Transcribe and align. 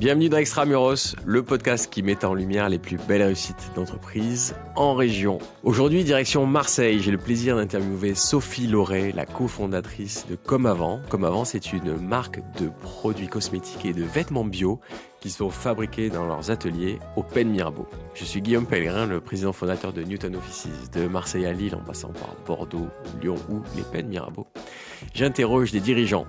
Bienvenue 0.00 0.30
dans 0.30 0.38
Extramuros, 0.38 1.14
le 1.26 1.42
podcast 1.42 1.92
qui 1.92 2.02
met 2.02 2.24
en 2.24 2.32
lumière 2.32 2.70
les 2.70 2.78
plus 2.78 2.96
belles 2.96 3.22
réussites 3.22 3.70
d'entreprise 3.74 4.54
en 4.74 4.94
région. 4.94 5.40
Aujourd'hui, 5.62 6.04
direction 6.04 6.46
Marseille, 6.46 7.00
j'ai 7.00 7.10
le 7.10 7.18
plaisir 7.18 7.56
d'interviewer 7.56 8.14
Sophie 8.14 8.66
Lauré, 8.66 9.12
la 9.12 9.26
cofondatrice 9.26 10.26
de 10.26 10.36
Comme 10.36 10.64
Avant. 10.64 11.02
Comme 11.10 11.24
Avant, 11.24 11.44
c'est 11.44 11.74
une 11.74 11.98
marque 11.98 12.40
de 12.58 12.70
produits 12.80 13.28
cosmétiques 13.28 13.84
et 13.84 13.92
de 13.92 14.02
vêtements 14.02 14.46
bio 14.46 14.80
qui 15.20 15.28
sont 15.28 15.50
fabriqués 15.50 16.08
dans 16.08 16.24
leurs 16.24 16.50
ateliers 16.50 16.98
au 17.16 17.22
Pen 17.22 17.50
Mirabeau. 17.50 17.86
Je 18.14 18.24
suis 18.24 18.40
Guillaume 18.40 18.64
Pellegrin, 18.64 19.04
le 19.04 19.20
président 19.20 19.52
fondateur 19.52 19.92
de 19.92 20.02
Newton 20.02 20.34
Offices, 20.34 20.90
de 20.94 21.08
Marseille 21.08 21.44
à 21.44 21.52
Lille 21.52 21.74
en 21.74 21.84
passant 21.84 22.08
par 22.08 22.34
Bordeaux, 22.46 22.88
Lyon 23.20 23.36
ou 23.50 23.60
les 23.76 23.82
Pen 23.82 24.08
Mirabeau. 24.08 24.46
J'interroge 25.14 25.72
des 25.72 25.80
dirigeants 25.80 26.26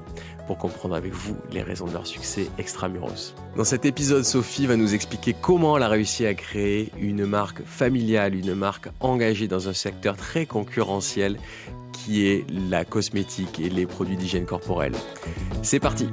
pour 0.47 0.57
comprendre 0.57 0.95
avec 0.95 1.13
vous 1.13 1.37
les 1.51 1.61
raisons 1.61 1.85
de 1.85 1.93
leur 1.93 2.07
succès 2.07 2.47
extramuros. 2.57 3.33
Dans 3.55 3.63
cet 3.63 3.85
épisode, 3.85 4.23
Sophie 4.23 4.65
va 4.65 4.75
nous 4.75 4.93
expliquer 4.93 5.33
comment 5.39 5.77
elle 5.77 5.83
a 5.83 5.87
réussi 5.87 6.25
à 6.25 6.33
créer 6.33 6.91
une 6.99 7.25
marque 7.25 7.63
familiale, 7.63 8.35
une 8.35 8.55
marque 8.55 8.89
engagée 8.99 9.47
dans 9.47 9.69
un 9.69 9.73
secteur 9.73 10.17
très 10.17 10.45
concurrentiel 10.45 11.37
qui 11.93 12.25
est 12.27 12.45
la 12.49 12.83
cosmétique 12.85 13.59
et 13.59 13.69
les 13.69 13.85
produits 13.85 14.17
d'hygiène 14.17 14.45
corporelle. 14.45 14.93
C'est 15.61 15.79
parti 15.79 16.07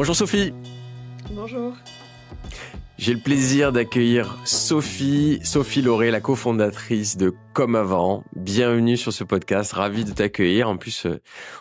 Bonjour 0.00 0.16
Sophie. 0.16 0.54
Bonjour. 1.32 1.76
J'ai 2.96 3.12
le 3.12 3.20
plaisir 3.20 3.70
d'accueillir 3.70 4.38
Sophie, 4.46 5.40
Sophie 5.44 5.82
Lauré, 5.82 6.10
la 6.10 6.22
cofondatrice 6.22 7.18
de 7.18 7.34
Comme 7.52 7.76
Avant. 7.76 8.24
Bienvenue 8.34 8.96
sur 8.96 9.12
ce 9.12 9.24
podcast, 9.24 9.72
ravi 9.72 10.06
de 10.06 10.12
t'accueillir. 10.12 10.70
En 10.70 10.78
plus, 10.78 11.04
euh, 11.04 11.20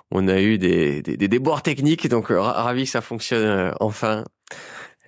on 0.09 0.30
a 0.30 0.40
eu 0.40 0.58
des, 0.58 1.02
des, 1.02 1.28
déboires 1.28 1.64
techniques, 1.64 2.08
donc 2.08 2.31
euh, 2.31 2.40
ravi 2.40 2.86
que 2.86 2.90
ça 2.90 3.02
fonctionne 3.02 3.46
euh, 3.46 3.72
enfin 3.81 4.23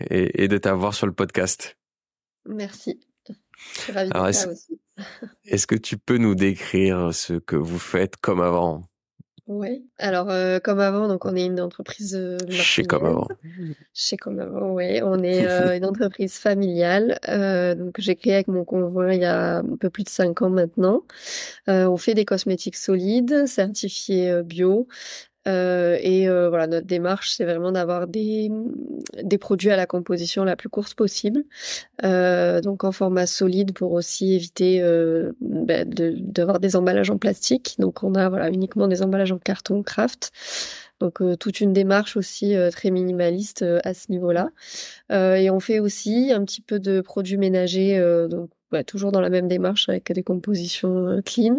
et, 0.09 0.49
de 0.49 0.57
t'avoir 0.57 0.93
sur 0.93 1.07
le 1.07 1.13
podcast. 1.13 1.77
Merci. 2.45 2.99
Je 3.29 3.79
suis 3.79 3.93
ravie 3.93 4.09
de 4.09 4.31
ça 4.33 4.49
aussi. 4.49 4.77
Est-ce 5.45 5.67
que 5.67 5.75
tu 5.75 5.97
peux 5.97 6.17
nous 6.17 6.35
décrire 6.35 7.13
ce 7.13 7.35
que 7.35 7.55
vous 7.55 7.79
faites 7.79 8.17
comme 8.17 8.41
avant? 8.41 8.90
Oui. 9.51 9.85
Alors, 9.97 10.29
euh, 10.29 10.59
comme 10.59 10.79
avant, 10.79 11.09
donc 11.09 11.25
on 11.25 11.35
est 11.35 11.45
une 11.45 11.59
entreprise 11.59 12.15
euh, 12.15 12.37
Chez 12.49 12.83
comme 12.83 13.05
avant. 13.05 13.27
Chez 13.93 14.15
comme 14.15 14.39
avant, 14.39 14.71
oui. 14.71 15.01
On 15.03 15.21
est 15.21 15.45
euh, 15.47 15.75
une 15.75 15.85
entreprise 15.85 16.35
familiale. 16.35 17.19
Euh, 17.27 17.75
donc, 17.75 17.95
j'ai 17.99 18.15
créé 18.15 18.35
avec 18.35 18.47
mon 18.47 18.63
conjoint 18.63 19.11
il 19.11 19.21
y 19.21 19.25
a 19.25 19.57
un 19.57 19.75
peu 19.77 19.89
plus 19.89 20.03
de 20.03 20.09
cinq 20.09 20.41
ans 20.41 20.49
maintenant. 20.49 21.03
on 21.67 21.97
fait 21.97 22.13
des 22.13 22.23
cosmétiques 22.25 22.77
solides, 22.77 23.45
certifiés 23.45 24.41
bio, 24.43 24.87
euh, 25.47 25.97
et 26.01 26.29
euh, 26.29 26.49
voilà, 26.49 26.67
notre 26.67 26.85
démarche, 26.85 27.31
c'est 27.31 27.45
vraiment 27.45 27.71
d'avoir 27.71 28.07
des, 28.07 28.51
des 29.23 29.37
produits 29.37 29.71
à 29.71 29.75
la 29.75 29.87
composition 29.87 30.43
la 30.43 30.55
plus 30.55 30.69
courte 30.69 30.93
possible, 30.93 31.43
euh, 32.03 32.61
donc 32.61 32.83
en 32.83 32.91
format 32.91 33.25
solide 33.25 33.73
pour 33.73 33.93
aussi 33.93 34.35
éviter 34.35 34.81
euh, 34.81 35.31
bah, 35.41 35.83
d'avoir 35.85 36.59
des 36.59 36.75
emballages 36.75 37.09
en 37.09 37.17
plastique. 37.17 37.75
Donc 37.79 38.03
on 38.03 38.13
a 38.15 38.29
voilà 38.29 38.49
uniquement 38.49 38.87
des 38.87 39.01
emballages 39.01 39.31
en 39.31 39.39
carton 39.39 39.81
craft. 39.83 40.31
Donc 40.99 41.19
toute 41.39 41.61
une 41.61 41.73
démarche 41.73 42.15
aussi 42.15 42.55
très 42.71 42.91
minimaliste 42.91 43.65
à 43.83 43.95
ce 43.95 44.11
niveau-là. 44.11 44.51
et 45.09 45.49
on 45.49 45.59
fait 45.59 45.79
aussi 45.79 46.31
un 46.31 46.45
petit 46.45 46.61
peu 46.61 46.77
de 46.77 47.01
produits 47.01 47.37
ménagers, 47.37 47.99
donc 48.29 48.51
bah, 48.71 48.83
toujours 48.83 49.11
dans 49.11 49.21
la 49.21 49.29
même 49.29 49.47
démarche 49.47 49.89
avec 49.89 50.11
des 50.11 50.23
compositions 50.23 51.07
euh, 51.07 51.21
clean 51.21 51.57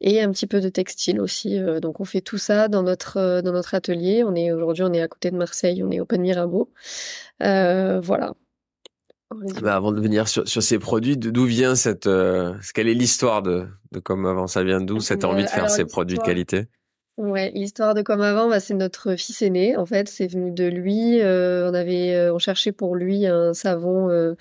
et 0.00 0.22
un 0.22 0.30
petit 0.30 0.46
peu 0.46 0.60
de 0.60 0.68
textile 0.68 1.20
aussi. 1.20 1.58
Euh, 1.58 1.80
donc 1.80 2.00
on 2.00 2.04
fait 2.04 2.20
tout 2.20 2.38
ça 2.38 2.68
dans 2.68 2.82
notre 2.82 3.16
euh, 3.16 3.42
dans 3.42 3.52
notre 3.52 3.74
atelier. 3.74 4.22
On 4.24 4.34
est 4.34 4.52
aujourd'hui 4.52 4.84
on 4.84 4.92
est 4.92 5.02
à 5.02 5.08
côté 5.08 5.30
de 5.30 5.36
Marseille, 5.36 5.82
on 5.82 5.90
est 5.90 6.00
au 6.00 6.06
Pen 6.06 6.20
Mirabeau. 6.20 6.70
voilà. 7.40 8.34
Bah, 9.62 9.74
avant 9.74 9.90
de 9.90 10.00
venir 10.00 10.28
sur, 10.28 10.46
sur 10.46 10.62
ces 10.62 10.78
produits, 10.78 11.16
d'où 11.16 11.44
vient 11.44 11.74
cette, 11.74 12.08
quelle 12.74 12.88
est 12.88 12.94
l'histoire 12.94 13.42
de, 13.42 13.66
de 13.90 13.98
comment 13.98 14.28
avant 14.28 14.46
ça 14.46 14.62
vient 14.62 14.80
d'où 14.80 15.00
cette 15.00 15.24
envie 15.24 15.42
de 15.42 15.48
faire 15.48 15.68
ces 15.70 15.84
produits 15.86 16.18
de 16.18 16.22
qualité? 16.22 16.68
Ouais, 17.16 17.52
l'histoire 17.54 17.94
de 17.94 18.02
comme 18.02 18.22
avant, 18.22 18.48
bah, 18.48 18.58
c'est 18.58 18.74
notre 18.74 19.14
fils 19.14 19.40
aîné. 19.40 19.76
En 19.76 19.86
fait, 19.86 20.08
c'est 20.08 20.26
venu 20.26 20.50
de 20.50 20.64
lui. 20.64 21.20
Euh, 21.20 21.70
on 21.70 21.72
avait, 21.72 22.12
euh, 22.12 22.34
on 22.34 22.40
cherchait 22.40 22.72
pour 22.72 22.96
lui 22.96 23.24
un 23.28 23.54
savon 23.54 24.10
euh, 24.10 24.34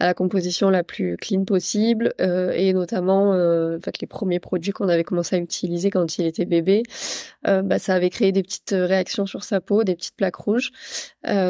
à 0.00 0.06
la 0.06 0.14
composition 0.14 0.68
la 0.68 0.82
plus 0.82 1.16
clean 1.18 1.44
possible, 1.44 2.14
et 2.18 2.72
notamment, 2.72 3.30
en 3.30 3.78
fait, 3.80 4.00
les 4.00 4.08
premiers 4.08 4.40
produits 4.40 4.72
qu'on 4.72 4.88
avait 4.88 5.04
commencé 5.04 5.36
à 5.36 5.38
utiliser 5.38 5.90
quand 5.90 6.18
il 6.18 6.26
était 6.26 6.46
bébé, 6.46 6.82
bah, 7.44 7.78
ça 7.78 7.94
avait 7.94 8.10
créé 8.10 8.32
des 8.32 8.42
petites 8.42 8.74
réactions 8.76 9.26
sur 9.26 9.44
sa 9.44 9.60
peau, 9.60 9.84
des 9.84 9.94
petites 9.94 10.16
plaques 10.16 10.36
rouges. 10.36 10.72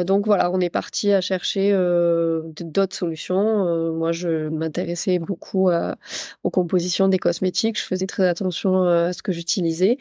donc 0.05 0.27
voilà, 0.27 0.51
on 0.51 0.59
est 0.59 0.69
parti 0.69 1.11
à 1.11 1.21
chercher 1.21 1.71
d'autres 2.59 2.95
solutions. 2.95 3.93
moi, 3.93 4.11
je 4.11 4.49
m'intéressais 4.49 5.17
beaucoup 5.19 5.69
aux 6.43 6.49
compositions 6.49 7.07
des 7.07 7.17
cosmétiques. 7.17 7.79
Je 7.79 7.83
faisais 7.85 8.07
très 8.07 8.27
attention 8.27 8.83
à 8.83 9.13
ce 9.13 9.23
que 9.23 9.31
j'utilisais. 9.31 9.97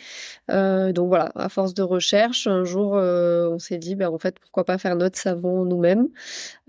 Euh, 0.51 0.66
donc 0.93 1.09
voilà, 1.09 1.31
à 1.35 1.49
force 1.49 1.75
de 1.75 1.83
recherche, 1.83 2.47
un 2.47 2.65
jour, 2.65 2.97
euh, 2.97 3.51
on 3.51 3.59
s'est 3.59 3.79
dit, 3.79 3.95
ben, 3.95 4.09
en 4.09 4.19
fait, 4.19 4.39
pourquoi 4.39 4.65
pas 4.65 4.79
faire 4.79 4.97
notre 4.97 5.19
savon 5.19 5.65
nous-mêmes, 5.65 6.09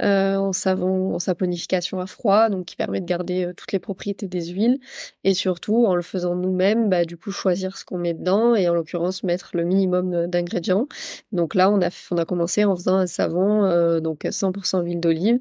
euh, 0.02 0.35
en 0.35 0.53
savon, 0.53 1.16
en 1.16 1.19
saponification 1.19 2.00
à 2.00 2.07
froid, 2.07 2.50
donc 2.50 2.66
qui 2.66 2.75
permet 2.75 3.00
de 3.00 3.06
garder 3.06 3.52
toutes 3.56 3.72
les 3.72 3.80
propriétés 3.80 4.28
des 4.28 4.47
huiles, 4.47 4.80
et 5.24 5.34
surtout, 5.34 5.86
en 5.86 5.96
le 5.96 6.02
faisant 6.02 6.36
nous-mêmes, 6.36 6.90
bah, 6.90 7.06
du 7.06 7.18
coup, 7.18 7.31
choisir 7.31 7.78
ce 7.78 7.86
qu'on 7.86 7.97
met 7.97 8.13
dedans, 8.13 8.56
et 8.56 8.68
en 8.68 8.74
l'occurrence, 8.74 9.24
mettre 9.24 9.52
le 9.53 9.63
minimum 9.63 10.28
d'ingrédients. 10.28 10.88
Donc 11.31 11.56
là, 11.56 11.69
on 11.69 11.81
a, 11.81 11.90
on 12.12 12.18
a 12.18 12.25
commencé 12.25 12.66
en 12.66 12.75
faisant 12.75 12.97
un 12.97 13.07
savon, 13.07 14.00
donc 14.00 14.24
100% 14.24 14.84
huile 14.84 15.00
d'olive. 15.00 15.40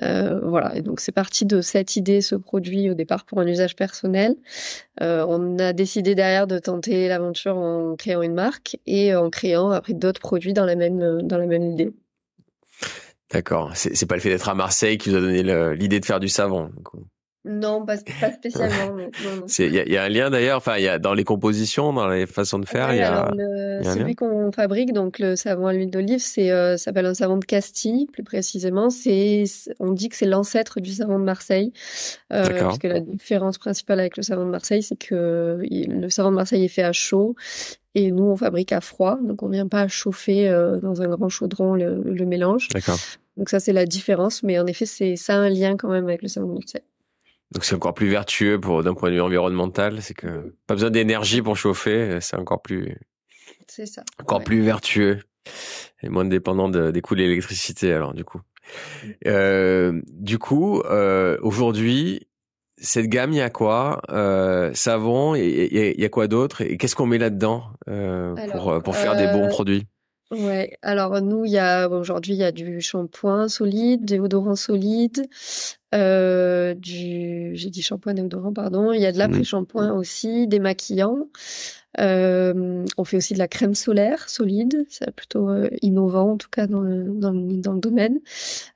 voilà, 0.00 0.74
et 0.76 0.82
donc 0.82 1.00
c'est 1.00 1.12
parti 1.12 1.46
de 1.46 1.60
cette 1.60 1.96
idée, 1.96 2.20
ce 2.20 2.34
produit 2.34 2.90
au 2.90 2.94
départ 2.94 3.24
pour 3.24 3.40
un 3.40 3.46
usage 3.46 3.76
personnel. 3.76 4.36
on 5.00 5.58
a 5.58 5.72
décidé 5.72 6.14
derrière 6.14 6.46
de 6.46 6.58
tenter 6.58 7.08
l'aventure 7.08 7.56
en 7.56 7.85
en 7.92 7.96
créant 7.96 8.22
une 8.22 8.34
marque 8.34 8.78
et 8.86 9.14
en 9.14 9.30
créant 9.30 9.70
après 9.70 9.94
d'autres 9.94 10.20
produits 10.20 10.52
dans 10.52 10.64
la 10.64 10.76
même 10.76 11.22
dans 11.22 11.38
la 11.38 11.46
même 11.46 11.64
idée. 11.64 11.92
D'accord. 13.32 13.72
C'est 13.74 14.06
pas 14.06 14.14
le 14.14 14.20
fait 14.20 14.28
d'être 14.28 14.48
à 14.48 14.54
Marseille 14.54 14.98
qui 14.98 15.10
vous 15.10 15.16
a 15.16 15.20
donné 15.20 15.42
l'idée 15.74 15.98
de 16.00 16.04
faire 16.04 16.20
du 16.20 16.28
savon. 16.28 16.70
Non, 17.46 17.86
pas, 17.86 17.96
spécialement. 17.96 18.96
Il 19.58 19.74
y, 19.74 19.92
y, 19.92 19.96
a 19.96 20.02
un 20.02 20.08
lien 20.08 20.30
d'ailleurs. 20.30 20.56
Enfin, 20.56 20.76
il 20.78 20.82
y 20.82 20.88
a 20.88 20.98
dans 20.98 21.14
les 21.14 21.22
compositions, 21.24 21.92
dans 21.92 22.08
les 22.08 22.26
façons 22.26 22.58
de 22.58 22.66
faire. 22.66 22.92
il 22.92 22.98
y 22.98 23.02
a, 23.02 23.30
celui 23.84 24.16
qu'on 24.16 24.50
fabrique, 24.50 24.92
donc 24.92 25.18
le 25.18 25.36
savon 25.36 25.66
à 25.66 25.72
l'huile 25.72 25.90
d'olive, 25.90 26.20
c'est 26.20 26.50
euh, 26.50 26.76
s'appelle 26.76 27.06
un 27.06 27.14
savon 27.14 27.36
de 27.36 27.44
Castille, 27.44 28.06
plus 28.06 28.24
précisément. 28.24 28.90
C'est, 28.90 29.44
on 29.78 29.92
dit 29.92 30.08
que 30.08 30.16
c'est 30.16 30.26
l'ancêtre 30.26 30.80
du 30.80 30.92
savon 30.92 31.18
de 31.18 31.24
Marseille, 31.24 31.72
euh, 32.32 32.58
parce 32.58 32.78
que 32.78 32.88
la 32.88 33.00
différence 33.00 33.58
principale 33.58 34.00
avec 34.00 34.16
le 34.16 34.22
savon 34.24 34.44
de 34.44 34.50
Marseille, 34.50 34.82
c'est 34.82 34.98
que 34.98 35.60
le 35.62 36.08
savon 36.10 36.30
de 36.30 36.36
Marseille 36.36 36.64
est 36.64 36.68
fait 36.68 36.82
à 36.82 36.92
chaud 36.92 37.36
et 37.94 38.10
nous 38.10 38.24
on 38.24 38.36
fabrique 38.36 38.72
à 38.72 38.80
froid, 38.80 39.18
donc 39.22 39.42
on 39.42 39.48
vient 39.48 39.68
pas 39.68 39.88
chauffer 39.88 40.48
euh, 40.48 40.80
dans 40.80 41.00
un 41.00 41.08
grand 41.08 41.28
chaudron 41.28 41.74
le, 41.74 42.02
le 42.02 42.26
mélange. 42.26 42.68
D'accord. 42.74 42.98
Donc 43.36 43.50
ça 43.50 43.60
c'est 43.60 43.72
la 43.72 43.86
différence, 43.86 44.42
mais 44.42 44.58
en 44.58 44.66
effet 44.66 44.86
c'est 44.86 45.16
ça 45.16 45.34
a 45.34 45.38
un 45.38 45.48
lien 45.48 45.76
quand 45.76 45.90
même 45.90 46.04
avec 46.04 46.22
le 46.22 46.28
savon 46.28 46.48
de 46.48 46.54
Marseille. 46.54 46.82
Donc 47.52 47.64
c'est 47.64 47.74
encore 47.74 47.94
plus 47.94 48.08
vertueux 48.08 48.60
pour 48.60 48.82
d'un 48.82 48.94
point 48.94 49.10
de 49.10 49.14
vue 49.14 49.20
environnemental, 49.20 50.02
c'est 50.02 50.14
que 50.14 50.54
pas 50.66 50.74
besoin 50.74 50.90
d'énergie 50.90 51.42
pour 51.42 51.56
chauffer, 51.56 52.18
c'est 52.20 52.36
encore 52.36 52.60
plus 52.60 52.96
c'est 53.68 53.86
ça. 53.86 54.02
Encore 54.20 54.42
plus 54.42 54.62
vertueux 54.62 55.20
et 56.02 56.08
moins 56.08 56.24
dépendant 56.24 56.68
de, 56.68 56.90
des 56.90 57.00
coûts 57.00 57.14
de 57.14 57.20
l'électricité 57.20 57.92
alors 57.92 58.14
du 58.14 58.24
coup. 58.24 58.40
Euh, 59.26 60.00
du 60.08 60.38
coup, 60.38 60.80
euh, 60.80 61.38
aujourd'hui, 61.40 62.26
cette 62.78 63.06
gamme, 63.06 63.32
il 63.32 63.36
y 63.36 63.40
a 63.40 63.50
quoi? 63.50 64.02
Euh, 64.10 64.72
Savon, 64.74 65.34
il 65.34 66.00
y, 66.00 66.04
a 66.04 66.08
quoi 66.08 66.28
d'autre? 66.28 66.60
Et 66.62 66.76
qu'est-ce 66.76 66.94
qu'on 66.94 67.06
met 67.06 67.18
là-dedans 67.18 67.64
euh, 67.88 68.34
pour, 68.50 68.82
pour 68.82 68.96
faire 68.96 69.16
des 69.16 69.26
bons 69.28 69.46
euh, 69.46 69.48
produits? 69.48 69.86
Ouais, 70.30 70.76
alors 70.82 71.20
nous, 71.22 71.44
il 71.44 71.52
y 71.52 71.58
a 71.58 71.88
aujourd'hui, 71.88 72.34
il 72.34 72.38
y 72.38 72.44
a 72.44 72.52
du 72.52 72.80
shampoing 72.80 73.48
solide, 73.48 74.04
déodorant 74.04 74.56
solide, 74.56 75.26
euh, 75.96 76.74
du, 76.74 77.52
j'ai 77.54 77.70
dit 77.70 77.82
shampoing, 77.82 78.14
déodorant, 78.14 78.52
pardon. 78.52 78.92
Il 78.92 79.00
y 79.00 79.06
a 79.06 79.12
de 79.12 79.18
l'après-shampoing 79.18 79.92
aussi, 79.92 80.46
des 80.46 80.58
maquillants. 80.58 81.26
Euh, 81.98 82.84
on 82.98 83.04
fait 83.04 83.16
aussi 83.16 83.32
de 83.32 83.38
la 83.38 83.48
crème 83.48 83.74
solaire 83.74 84.28
solide, 84.28 84.84
c'est 84.90 85.10
plutôt 85.12 85.48
euh, 85.48 85.70
innovant 85.80 86.32
en 86.32 86.36
tout 86.36 86.50
cas 86.50 86.66
dans 86.66 86.80
le, 86.80 87.04
dans 87.04 87.30
le, 87.30 87.56
dans 87.56 87.72
le 87.72 87.80
domaine. 87.80 88.18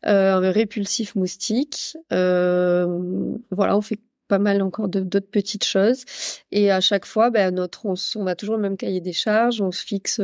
Euh, 0.07 0.35
un 0.35 0.51
répulsif 0.51 1.15
moustique. 1.15 1.99
Euh, 2.13 3.35
voilà, 3.51 3.77
on 3.77 3.83
fait 3.83 4.01
pas 4.31 4.39
mal 4.39 4.63
encore 4.63 4.89
d'autres 4.89 5.31
petites 5.31 5.65
choses. 5.65 6.05
Et 6.53 6.71
à 6.71 6.81
chaque 6.81 7.05
fois, 7.05 7.31
ben, 7.31 7.55
notre, 7.55 7.85
on, 7.87 8.27
a 8.27 8.35
toujours 8.37 8.57
le 8.57 8.63
même 8.63 8.77
cahier 8.77 9.01
des 9.01 9.13
charges. 9.13 9.61
On 9.61 9.73
se 9.73 9.85
fixe 9.85 10.21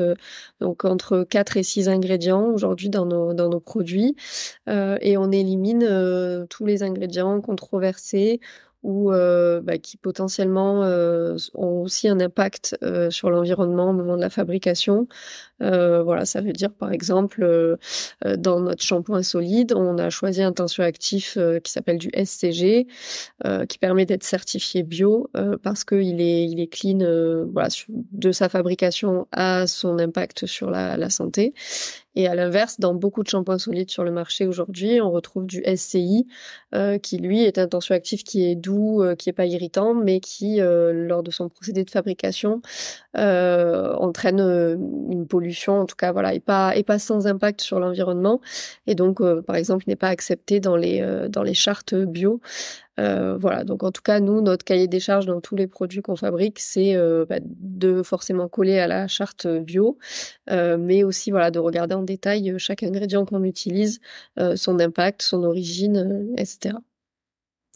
donc 0.60 0.84
entre 0.84 1.26
4 1.28 1.56
et 1.56 1.62
6 1.64 1.88
ingrédients 1.88 2.46
aujourd'hui 2.46 2.88
dans 2.88 3.04
nos, 3.04 3.34
dans 3.34 3.48
nos 3.48 3.60
produits. 3.60 4.16
et 4.68 5.16
on 5.16 5.30
élimine 5.32 6.46
tous 6.48 6.66
les 6.66 6.82
ingrédients 6.82 7.40
controversés 7.40 8.40
ou 8.86 9.10
euh, 9.10 9.60
bah, 9.60 9.78
qui 9.78 9.96
potentiellement 9.96 10.84
euh, 10.84 11.36
ont 11.54 11.82
aussi 11.82 12.08
un 12.08 12.20
impact 12.20 12.78
euh, 12.84 13.10
sur 13.10 13.30
l'environnement 13.30 13.90
au 13.90 13.92
moment 13.92 14.16
de 14.16 14.20
la 14.20 14.30
fabrication. 14.30 15.08
voilà, 15.58 16.24
ça 16.24 16.40
veut 16.40 16.52
dire 16.52 16.72
par 16.72 16.92
exemple 16.92 17.76
dans 18.38 18.60
notre 18.60 18.82
shampoing 18.82 19.22
solide, 19.22 19.72
on 19.74 19.98
a 19.98 20.08
choisi 20.10 20.42
un 20.42 20.52
tensioactif 20.52 21.36
qui 21.64 21.72
s'appelle 21.72 21.98
du 21.98 22.10
SCG, 22.14 22.86
qui 23.68 23.78
permet 23.78 24.06
d'être 24.06 24.22
certifié 24.22 24.82
bio 24.82 25.30
parce 25.62 25.84
qu'il 25.84 26.20
est 26.20 26.44
il 26.44 26.60
est 26.60 26.68
clean, 26.68 26.98
voilà, 27.52 27.68
de 27.88 28.32
sa 28.32 28.48
fabrication 28.48 29.26
à 29.32 29.66
son 29.66 29.98
impact 29.98 30.46
sur 30.46 30.70
la, 30.70 30.96
la 30.96 31.10
santé. 31.10 31.54
Et 32.16 32.26
à 32.26 32.34
l'inverse, 32.34 32.80
dans 32.80 32.94
beaucoup 32.94 33.22
de 33.22 33.28
shampoings 33.28 33.58
solides 33.58 33.90
sur 33.90 34.02
le 34.02 34.10
marché 34.10 34.46
aujourd'hui, 34.46 35.02
on 35.02 35.10
retrouve 35.10 35.44
du 35.44 35.62
SCI, 35.76 36.26
euh, 36.74 36.98
qui 36.98 37.18
lui 37.18 37.42
est 37.42 37.58
un 37.58 37.68
tensioactif 37.68 38.24
qui 38.24 38.50
est 38.50 38.54
doux, 38.54 39.02
euh, 39.02 39.14
qui 39.14 39.28
est 39.28 39.34
pas 39.34 39.44
irritant, 39.44 39.92
mais 39.92 40.20
qui, 40.20 40.62
euh, 40.62 40.92
lors 40.94 41.22
de 41.22 41.30
son 41.30 41.50
procédé 41.50 41.84
de 41.84 41.90
fabrication, 41.90 42.62
euh, 43.18 43.94
entraîne 43.96 44.40
euh, 44.40 44.76
une 45.10 45.26
pollution, 45.28 45.80
en 45.80 45.84
tout 45.84 45.96
cas, 45.96 46.10
voilà, 46.12 46.32
et 46.32 46.40
pas 46.40 46.74
et 46.74 46.82
pas 46.82 46.98
sans 46.98 47.26
impact 47.26 47.60
sur 47.60 47.80
l'environnement. 47.80 48.40
Et 48.86 48.94
donc, 48.94 49.20
par 49.42 49.56
exemple, 49.56 49.84
n'est 49.86 49.96
pas 49.96 50.08
accepté 50.08 50.58
dans 50.58 50.76
les 50.76 51.04
dans 51.28 51.42
les 51.42 51.54
chartes 51.54 51.94
bio. 51.94 52.40
Euh, 52.98 53.36
voilà, 53.36 53.64
donc 53.64 53.82
en 53.82 53.90
tout 53.92 54.02
cas, 54.02 54.20
nous, 54.20 54.40
notre 54.40 54.64
cahier 54.64 54.88
des 54.88 55.00
charges 55.00 55.26
dans 55.26 55.40
tous 55.40 55.56
les 55.56 55.66
produits 55.66 56.02
qu'on 56.02 56.16
fabrique, 56.16 56.58
c'est 56.58 56.96
euh, 56.96 57.24
bah, 57.28 57.38
de 57.42 58.02
forcément 58.02 58.48
coller 58.48 58.78
à 58.78 58.86
la 58.86 59.08
charte 59.08 59.46
bio, 59.46 59.98
euh, 60.50 60.76
mais 60.78 61.04
aussi 61.04 61.30
voilà 61.30 61.50
de 61.50 61.58
regarder 61.58 61.94
en 61.94 62.02
détail 62.02 62.54
chaque 62.58 62.82
ingrédient 62.82 63.24
qu'on 63.24 63.44
utilise, 63.44 64.00
son 64.54 64.80
impact, 64.80 65.22
son 65.22 65.44
origine, 65.44 66.34
etc. 66.36 66.76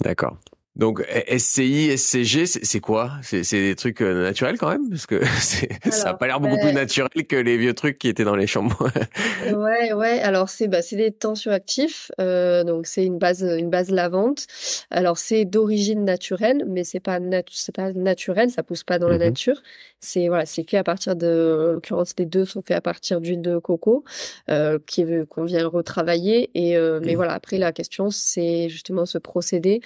D'accord. 0.00 0.38
Donc 0.76 1.04
SCI, 1.36 1.98
SCG, 1.98 2.46
c'est 2.46 2.80
quoi? 2.80 3.10
C'est 3.22 3.42
des 3.52 3.74
trucs 3.74 4.00
euh, 4.02 4.22
naturels 4.22 4.56
quand 4.56 4.70
même? 4.70 4.88
Parce 4.88 5.06
que 5.06 5.20
ça 5.90 6.10
a 6.10 6.14
pas 6.14 6.28
l'air 6.28 6.38
beaucoup 6.38 6.58
plus 6.58 6.72
naturel 6.72 7.26
que 7.28 7.34
les 7.34 7.56
vieux 7.56 7.74
trucs 7.74 7.98
qui 7.98 8.08
étaient 8.08 8.24
dans 8.24 8.36
les 8.36 8.46
chambres. 8.46 8.88
ouais, 9.52 9.92
ouais. 9.92 10.20
Alors 10.20 10.48
c'est 10.48 10.68
bah, 10.68 10.80
c'est 10.80 10.96
des 10.96 11.10
tensioactifs, 11.10 12.12
euh, 12.20 12.62
donc 12.62 12.86
c'est 12.86 13.04
une 13.04 13.18
base 13.18 13.42
une 13.42 13.68
base 13.68 13.90
lavante. 13.90 14.46
Alors 14.90 15.18
c'est 15.18 15.44
d'origine 15.44 16.04
naturelle, 16.04 16.64
mais 16.68 16.84
c'est 16.84 17.00
pas 17.00 17.18
c'est 17.50 17.74
pas 17.74 17.92
naturel, 17.92 18.50
ça 18.50 18.62
pousse 18.62 18.84
pas 18.84 19.00
dans 19.00 19.08
la 19.08 19.16
mmh 19.16 19.20
nature. 19.20 19.62
C'est 19.98 20.28
voilà, 20.28 20.46
c'est 20.46 20.68
fait 20.68 20.78
à 20.78 20.84
partir 20.84 21.16
de, 21.16 21.68
en 21.68 21.72
l'occurrence 21.74 22.14
les 22.16 22.26
deux 22.26 22.44
sont 22.44 22.62
faits 22.62 22.76
à 22.76 22.80
partir 22.80 23.20
d'huile 23.20 23.42
de 23.42 23.58
coco, 23.58 24.04
euh, 24.48 24.78
qui 24.86 25.04
qu'on 25.28 25.44
vient 25.44 25.66
retravailler. 25.66 26.50
Et 26.54 26.76
euh, 26.76 27.00
mais 27.02 27.14
mmh. 27.14 27.16
voilà, 27.16 27.32
après 27.34 27.58
la 27.58 27.72
question 27.72 28.08
c'est 28.10 28.68
justement 28.68 29.04
ce 29.04 29.18
procédé. 29.18 29.80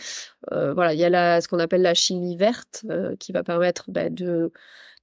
Euh, 0.52 0.73
voilà, 0.74 0.94
il 0.94 1.00
y 1.00 1.04
a 1.04 1.40
ce 1.40 1.48
qu'on 1.48 1.58
appelle 1.58 1.82
la 1.82 1.94
chimie 1.94 2.36
verte 2.36 2.84
euh, 2.90 3.16
qui 3.16 3.32
va 3.32 3.42
permettre 3.42 3.84
bah, 3.88 4.10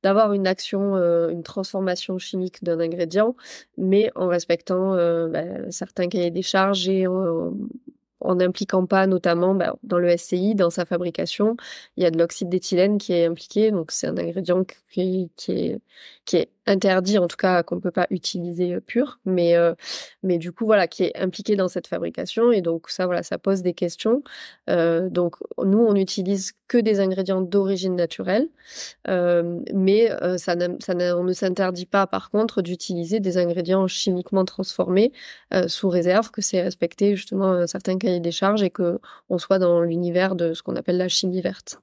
d'avoir 0.03 0.33
une 0.33 0.47
action, 0.47 0.95
euh, 0.95 1.29
une 1.29 1.43
transformation 1.43 2.17
chimique 2.17 2.63
d'un 2.63 2.79
ingrédient, 2.79 3.35
mais 3.77 4.11
en 4.15 4.27
respectant 4.27 4.95
bah, 5.27 5.71
certains 5.71 6.07
cahiers 6.07 6.31
des 6.31 6.41
charges 6.41 6.87
et 6.89 7.07
en 7.07 8.35
n'impliquant 8.35 8.85
pas 8.85 9.07
notamment 9.07 9.55
bah, 9.55 9.75
dans 9.83 9.97
le 9.97 10.15
SCI, 10.15 10.55
dans 10.55 10.69
sa 10.69 10.85
fabrication, 10.85 11.57
il 11.97 12.03
y 12.03 12.05
a 12.05 12.11
de 12.11 12.17
l'oxyde 12.17 12.49
d'éthylène 12.49 12.97
qui 12.97 13.13
est 13.13 13.25
impliqué, 13.25 13.71
donc 13.71 13.91
c'est 13.91 14.07
un 14.07 14.17
ingrédient 14.17 14.63
qui 14.91 15.31
est 15.47 16.49
interdit, 16.67 17.17
en 17.17 17.27
tout 17.27 17.37
cas 17.37 17.63
qu'on 17.63 17.75
ne 17.75 17.81
peut 17.81 17.91
pas 17.91 18.07
utiliser 18.09 18.75
euh, 18.75 18.81
pur, 18.81 19.19
mais, 19.25 19.55
euh, 19.55 19.73
mais 20.23 20.37
du 20.37 20.51
coup 20.51 20.65
voilà, 20.65 20.87
qui 20.87 21.03
est 21.03 21.17
impliqué 21.17 21.55
dans 21.55 21.67
cette 21.67 21.87
fabrication, 21.87 22.51
et 22.51 22.61
donc 22.61 22.89
ça 22.89 23.05
voilà, 23.05 23.23
ça 23.23 23.37
pose 23.37 23.61
des 23.61 23.73
questions. 23.73 24.23
Euh, 24.69 25.09
donc 25.09 25.35
nous 25.63 25.79
on 25.79 25.93
n'utilise 25.93 26.53
que 26.67 26.77
des 26.77 26.99
ingrédients 26.99 27.41
d'origine 27.41 27.95
naturelle, 27.95 28.47
euh, 29.07 29.59
mais 29.73 30.11
euh, 30.11 30.37
ça, 30.37 30.55
ça 30.79 30.93
on 31.17 31.23
ne 31.23 31.33
s'interdit 31.33 31.85
pas 31.85 32.07
par 32.07 32.29
contre 32.29 32.61
d'utiliser 32.61 33.19
des 33.19 33.37
ingrédients 33.37 33.87
chimiquement 33.87 34.45
transformés 34.45 35.11
sous 35.67 35.89
réserve 35.89 36.31
que 36.31 36.41
c'est 36.41 36.61
respecté 36.61 37.15
justement 37.15 37.67
certains 37.67 37.97
cahiers 37.97 38.19
des 38.19 38.31
charges 38.31 38.63
et 38.63 38.69
que 38.69 38.99
on 39.29 39.37
soit 39.37 39.59
dans 39.59 39.81
l'univers 39.81 40.35
de 40.35 40.53
ce 40.53 40.63
qu'on 40.63 40.75
appelle 40.75 40.97
la 40.97 41.09
chimie 41.09 41.41
verte. 41.41 41.81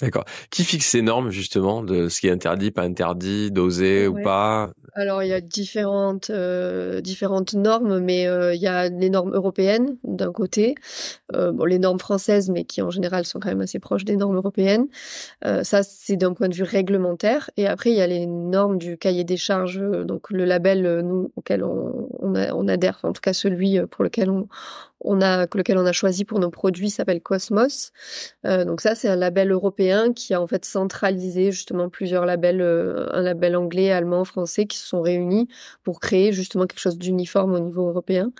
D'accord. 0.00 0.24
Qui 0.50 0.64
fixe 0.64 0.86
ces 0.86 1.02
normes 1.02 1.30
justement 1.30 1.82
de 1.82 2.08
ce 2.08 2.20
qui 2.20 2.26
est 2.26 2.32
interdit, 2.32 2.72
pas 2.72 2.82
interdit, 2.82 3.52
dosé 3.52 4.08
ou 4.08 4.20
pas? 4.22 4.72
Alors 4.96 5.22
il 5.22 5.28
y 5.28 5.32
a 5.32 5.40
différentes 5.40 6.30
euh, 6.30 7.00
différentes 7.00 7.54
normes, 7.54 8.00
mais 8.00 8.26
euh, 8.26 8.54
il 8.54 8.60
y 8.60 8.66
a 8.66 8.88
les 8.88 9.10
normes 9.10 9.32
européennes 9.32 9.96
d'un 10.04 10.32
côté, 10.32 10.74
euh, 11.34 11.52
bon 11.52 11.64
les 11.64 11.78
normes 11.78 11.98
françaises, 11.98 12.50
mais 12.50 12.64
qui 12.64 12.82
en 12.82 12.90
général 12.90 13.24
sont 13.24 13.38
quand 13.38 13.48
même 13.48 13.60
assez 13.60 13.78
proches 13.78 14.04
des 14.04 14.16
normes 14.16 14.36
européennes. 14.36 14.86
ça 15.62 15.82
c'est 15.82 16.16
d'un 16.16 16.32
point 16.32 16.48
de 16.48 16.54
vue 16.54 16.64
réglementaire, 16.64 17.50
et 17.56 17.66
après 17.66 17.90
il 17.90 17.96
y 17.96 18.00
a 18.00 18.06
les 18.06 18.26
normes 18.26 18.78
du 18.78 18.98
cahier 18.98 19.24
des 19.24 19.36
charges, 19.36 19.80
donc 19.80 20.30
le 20.30 20.44
label 20.44 21.02
nous 21.04 21.32
auquel 21.36 21.64
on, 21.64 22.08
on, 22.20 22.34
on 22.34 22.68
adhère, 22.68 23.00
en 23.02 23.12
tout 23.12 23.20
cas 23.20 23.32
celui 23.32 23.80
pour 23.90 24.04
lequel 24.04 24.30
on, 24.30 24.48
on 25.04 25.20
a, 25.20 25.46
lequel 25.54 25.78
on 25.78 25.86
a 25.86 25.92
choisi 25.92 26.24
pour 26.24 26.38
nos 26.38 26.50
produits 26.50 26.90
s'appelle 26.90 27.20
Cosmos. 27.20 27.92
Euh, 28.46 28.64
donc 28.64 28.80
ça, 28.80 28.94
c'est 28.94 29.08
un 29.08 29.16
label 29.16 29.52
européen 29.52 30.12
qui 30.12 30.34
a 30.34 30.40
en 30.40 30.46
fait 30.46 30.64
centralisé 30.64 31.52
justement 31.52 31.88
plusieurs 31.88 32.26
labels, 32.26 32.60
euh, 32.60 33.08
un 33.12 33.22
label 33.22 33.56
anglais, 33.56 33.90
allemand, 33.90 34.24
français, 34.24 34.66
qui 34.66 34.78
se 34.78 34.86
sont 34.86 35.02
réunis 35.02 35.48
pour 35.82 36.00
créer 36.00 36.32
justement 36.32 36.66
quelque 36.66 36.80
chose 36.80 36.98
d'uniforme 36.98 37.54
au 37.54 37.60
niveau 37.60 37.88
européen. 37.88 38.32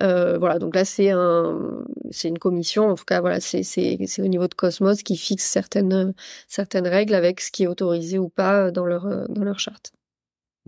Euh, 0.00 0.38
voilà, 0.38 0.58
donc 0.58 0.74
là, 0.74 0.84
c'est 0.84 1.10
un, 1.10 1.84
c'est 2.10 2.28
une 2.28 2.38
commission. 2.38 2.88
En 2.88 2.94
tout 2.94 3.04
cas, 3.04 3.20
voilà, 3.20 3.40
c'est 3.40 3.62
c'est 3.62 3.98
c'est 4.06 4.22
au 4.22 4.28
niveau 4.28 4.48
de 4.48 4.54
Cosmos 4.54 5.02
qui 5.02 5.16
fixe 5.16 5.44
certaines 5.44 6.14
certaines 6.48 6.86
règles 6.88 7.14
avec 7.14 7.40
ce 7.40 7.50
qui 7.50 7.64
est 7.64 7.68
autorisé 7.68 8.18
ou 8.18 8.28
pas 8.28 8.70
dans 8.70 8.86
leur 8.86 9.28
dans 9.28 9.44
leur 9.44 9.58
charte. 9.58 9.92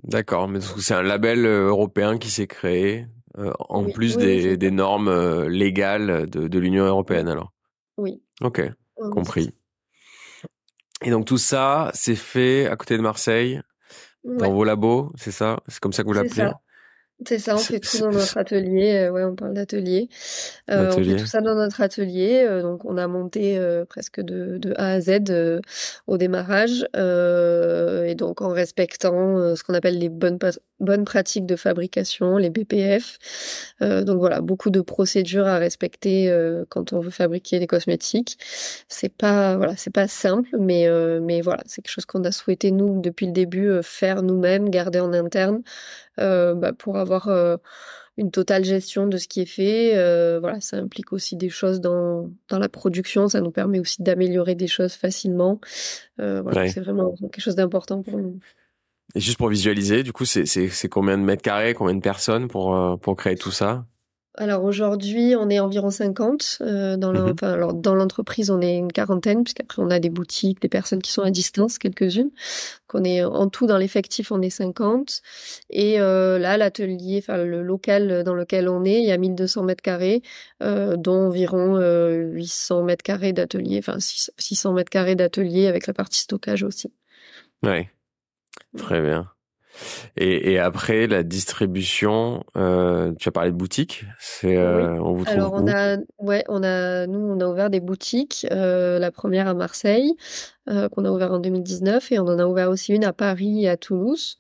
D'accord, 0.05 0.49
mais 0.49 0.61
c'est 0.79 0.95
un 0.95 1.03
label 1.03 1.45
européen 1.45 2.19
qui 2.19 2.31
s'est 2.31 2.47
créé 2.47 3.07
euh, 3.39 3.53
en 3.59 3.85
plus 3.85 4.17
des, 4.17 4.57
des, 4.57 4.71
normes 4.71 5.09
euh, 5.09 5.49
légales 5.49 6.29
de, 6.29 6.49
de 6.49 6.59
l'Union 6.59 6.85
européenne 6.85 7.29
alors. 7.29 7.53
Oui. 7.97 8.23
Ok, 8.41 8.63
compris. 9.13 9.55
Et 11.05 11.11
donc 11.11 11.27
tout 11.27 11.39
ça, 11.39 11.91
c'est 11.95 12.17
fait 12.17 12.67
à 12.67 12.77
côté 12.77 12.97
de 12.97 13.03
Marseille, 13.03 13.61
dans 14.25 14.53
vos 14.53 14.65
labos, 14.65 15.13
c'est 15.17 15.31
ça? 15.31 15.61
C'est 15.69 15.81
comme 15.81 15.93
ça 15.93 16.03
que 16.03 16.09
vous 16.09 16.15
l'appelez? 16.15 16.51
C'est 17.27 17.41
ça, 17.41 17.57
on 17.57 17.59
fait 17.59 17.81
tout 17.81 17.99
dans 17.99 18.13
notre 18.13 18.39
atelier. 18.39 18.95
Euh, 18.95 19.11
ouais, 19.11 19.25
on 19.25 19.35
parle 19.35 19.53
d'atelier. 19.53 20.09
Euh, 20.71 20.93
on 20.97 21.03
fait 21.03 21.17
tout 21.17 21.27
ça 21.27 21.41
dans 21.41 21.57
notre 21.57 21.81
atelier. 21.81 22.47
Donc, 22.63 22.85
on 22.85 22.97
a 22.97 23.09
monté 23.09 23.59
euh, 23.59 23.85
presque 23.85 24.21
de, 24.21 24.59
de, 24.59 24.73
A 24.77 24.93
à 24.93 25.01
Z 25.01 25.23
au 26.07 26.17
démarrage, 26.17 26.87
et 26.95 28.15
donc 28.15 28.41
en 28.41 28.51
respectant 28.51 29.57
ce 29.57 29.63
qu'on 29.65 29.75
appelle 29.75 29.99
les 29.99 30.09
bonnes 30.09 30.39
bonnes 30.81 31.05
pratiques 31.05 31.47
de 31.47 31.57
fabrication, 31.57 32.37
les 32.37 32.51
BPF. 32.51 33.19
donc 33.81 34.19
voilà, 34.19 34.41
beaucoup 34.41 34.71
de 34.71 34.81
procédures 34.81 35.47
à 35.47 35.59
respecter 35.59 36.33
quand 36.69 36.93
on 36.93 37.01
veut 37.01 37.11
fabriquer 37.11 37.59
des 37.59 37.67
cosmétiques. 37.67 38.39
C'est 38.89 39.13
pas 39.13 39.57
voilà, 39.57 39.77
c'est 39.77 39.93
pas 39.93 40.09
simple, 40.09 40.51
mais 40.59 40.89
mais 41.21 41.41
voilà, 41.41 41.63
c'est 41.67 41.83
quelque 41.83 41.93
chose 41.93 42.07
qu'on 42.07 42.25
a 42.25 42.33
souhaité 42.33 42.71
nous 42.71 43.01
depuis 43.01 43.27
le 43.27 43.33
début 43.33 43.83
faire 43.83 44.23
nous-mêmes, 44.23 44.71
garder 44.71 45.01
en 45.01 45.13
interne. 45.13 45.63
Euh, 46.19 46.55
bah, 46.55 46.73
pour 46.73 46.97
avoir 46.97 47.29
euh, 47.29 47.57
une 48.17 48.31
totale 48.31 48.65
gestion 48.65 49.07
de 49.07 49.19
ce 49.19 49.29
qui 49.29 49.41
est 49.41 49.47
fait. 49.47 49.97
Euh, 49.97 50.39
voilà, 50.41 50.61
ça 50.61 50.77
implique 50.77 51.13
aussi 51.13 51.37
des 51.37 51.49
choses 51.49 51.81
dans, 51.81 52.31
dans 52.49 52.59
la 52.59 52.69
production, 52.69 53.29
ça 53.29 53.41
nous 53.41 53.53
permet 53.53 53.79
aussi 53.79 54.03
d'améliorer 54.03 54.57
des 54.57 54.67
choses 54.67 54.95
facilement. 54.95 55.61
voilà, 56.19 56.69
c'est 56.69 56.81
vraiment 56.81 57.15
quelque 57.15 57.41
chose 57.41 57.55
d'important 57.55 58.03
pour 58.03 58.19
nous. 58.19 58.41
Et 59.15 59.21
juste 59.21 59.39
pour 59.39 59.49
visualiser, 59.49 60.03
du 60.03 60.13
coup, 60.13 60.25
c'est 60.25 60.89
combien 60.89 61.17
de 61.17 61.23
mètres 61.23 61.43
carrés, 61.43 61.75
combien 61.75 61.95
de 61.95 62.01
personnes 62.01 62.49
pour, 62.49 62.99
pour 63.01 63.17
créer 63.17 63.37
tout 63.37 63.51
ça? 63.51 63.87
Alors 64.39 64.63
aujourd'hui, 64.63 65.35
on 65.37 65.51
est 65.51 65.59
environ 65.59 65.91
50 65.91 66.59
euh, 66.61 66.97
dans 66.97 67.13
mhm. 67.13 67.83
dans 67.83 67.95
l'entreprise, 67.97 68.51
on 68.51 68.61
est 68.61 68.77
une 68.77 68.93
quarantaine 68.93 69.43
puisqu'après 69.43 69.83
on 69.83 69.91
a 69.91 69.99
des 69.99 70.11
boutiques, 70.11 70.63
des 70.63 70.69
personnes 70.69 71.03
qui 71.03 71.11
sont 71.11 71.23
à 71.23 71.33
distance, 71.33 71.77
quelques-unes. 71.77 72.31
qu'on 72.87 73.03
est 73.03 73.25
en 73.25 73.49
tout 73.49 73.67
dans 73.67 73.79
l'effectif, 73.79 74.31
on 74.31 74.41
est 74.41 74.51
50 74.51 75.23
et 75.71 76.01
euh, 76.01 76.39
là 76.39 76.57
l'atelier, 76.57 77.19
enfin 77.21 77.39
le 77.39 77.65
local 77.65 78.23
dans 78.23 78.35
lequel 78.35 78.69
on 78.69 78.85
est, 78.85 79.01
il 79.01 79.09
y 79.09 79.11
a 79.11 79.19
1200 79.19 79.65
mètres 79.65 79.83
carrés, 79.83 80.23
euh, 80.63 80.97
dont 80.97 81.27
environ 81.27 81.77
800 81.77 82.85
mètres 82.85 83.03
carrés 83.03 83.33
d'atelier, 83.33 83.79
enfin 83.81 83.99
600 83.99 84.73
mètres 84.73 84.91
carrés 84.91 85.17
d'atelier 85.17 85.67
avec 85.67 85.89
la 85.89 85.95
partie 85.95 86.21
stockage 86.21 86.63
aussi. 86.63 86.93
Ouais, 87.65 87.91
très 88.77 89.01
bien. 89.01 89.29
Et, 90.17 90.53
et, 90.53 90.59
après 90.59 91.07
la 91.07 91.23
distribution, 91.23 92.45
euh, 92.57 93.13
tu 93.19 93.29
as 93.29 93.33
parlé 93.33 93.53
de 93.53 93.57
boutique. 93.57 94.05
C'est 94.19 94.57
euh, 94.57 95.01
on 95.01 95.13
vous 95.13 95.25
trouve 95.25 95.37
Alors 95.37 95.53
on 95.55 95.69
a, 95.69 95.99
ouais, 96.19 96.45
on 96.49 96.63
a, 96.65 97.07
nous 97.07 97.21
on 97.21 97.41
a 97.41 97.47
ouvert 97.47 97.71
des 97.71 97.81
boutiques. 97.81 98.47
Euh, 98.51 98.99
la 98.99 99.13
première 99.13 99.47
à 99.47 99.55
Marseille, 99.55 100.15
qu'on 100.67 101.05
a 101.05 101.11
ouvert 101.11 101.33
en 101.33 101.39
2019, 101.39 102.13
et 102.13 102.19
on 102.19 102.27
en 102.27 102.39
a 102.39 102.45
ouvert 102.45 102.71
aussi 102.71 102.93
une 102.93 103.05
à 103.05 103.13
Paris 103.13 103.65
et 103.65 103.69
à 103.69 103.77
Toulouse. 103.77 104.39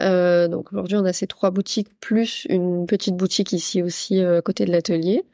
Euh, 0.00 0.48
donc 0.48 0.72
aujourd'hui, 0.72 0.96
on 0.96 1.04
a 1.04 1.12
ces 1.12 1.26
trois 1.26 1.50
boutiques 1.50 1.88
plus 2.00 2.46
une 2.48 2.86
petite 2.86 3.16
boutique 3.16 3.52
ici 3.52 3.82
aussi 3.82 4.22
euh, 4.22 4.38
à 4.38 4.42
côté 4.42 4.64
de 4.64 4.72
l'atelier. 4.72 5.24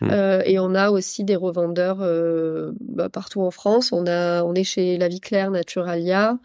Mmh. 0.00 0.08
Euh, 0.10 0.42
et 0.44 0.58
on 0.58 0.74
a 0.74 0.90
aussi 0.90 1.24
des 1.24 1.36
revendeurs 1.36 1.98
euh, 2.00 2.72
bah, 2.80 3.08
partout 3.08 3.40
en 3.40 3.50
France. 3.50 3.92
On 3.92 4.06
a, 4.06 4.42
on 4.44 4.54
est 4.54 4.64
chez 4.64 4.98
La 4.98 5.08
Vie 5.08 5.20
Claire, 5.20 5.50
Naturalia, 5.50 6.38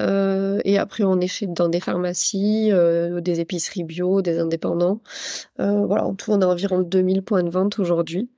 euh, 0.00 0.60
et 0.64 0.78
après 0.78 1.04
on 1.04 1.20
est 1.20 1.28
chez 1.28 1.46
dans 1.46 1.68
des 1.68 1.80
pharmacies, 1.80 2.72
des 2.72 3.40
épiceries 3.40 3.84
bio, 3.84 4.22
des 4.22 4.38
indépendants. 4.38 5.00
voilà, 5.58 6.04
en 6.04 6.14
tout, 6.14 6.32
on 6.32 6.40
a 6.40 6.46
environ 6.46 6.80
2000 6.80 7.22
points 7.22 7.42
de 7.42 7.50
vente 7.50 7.78
aujourd'hui. 7.78 8.28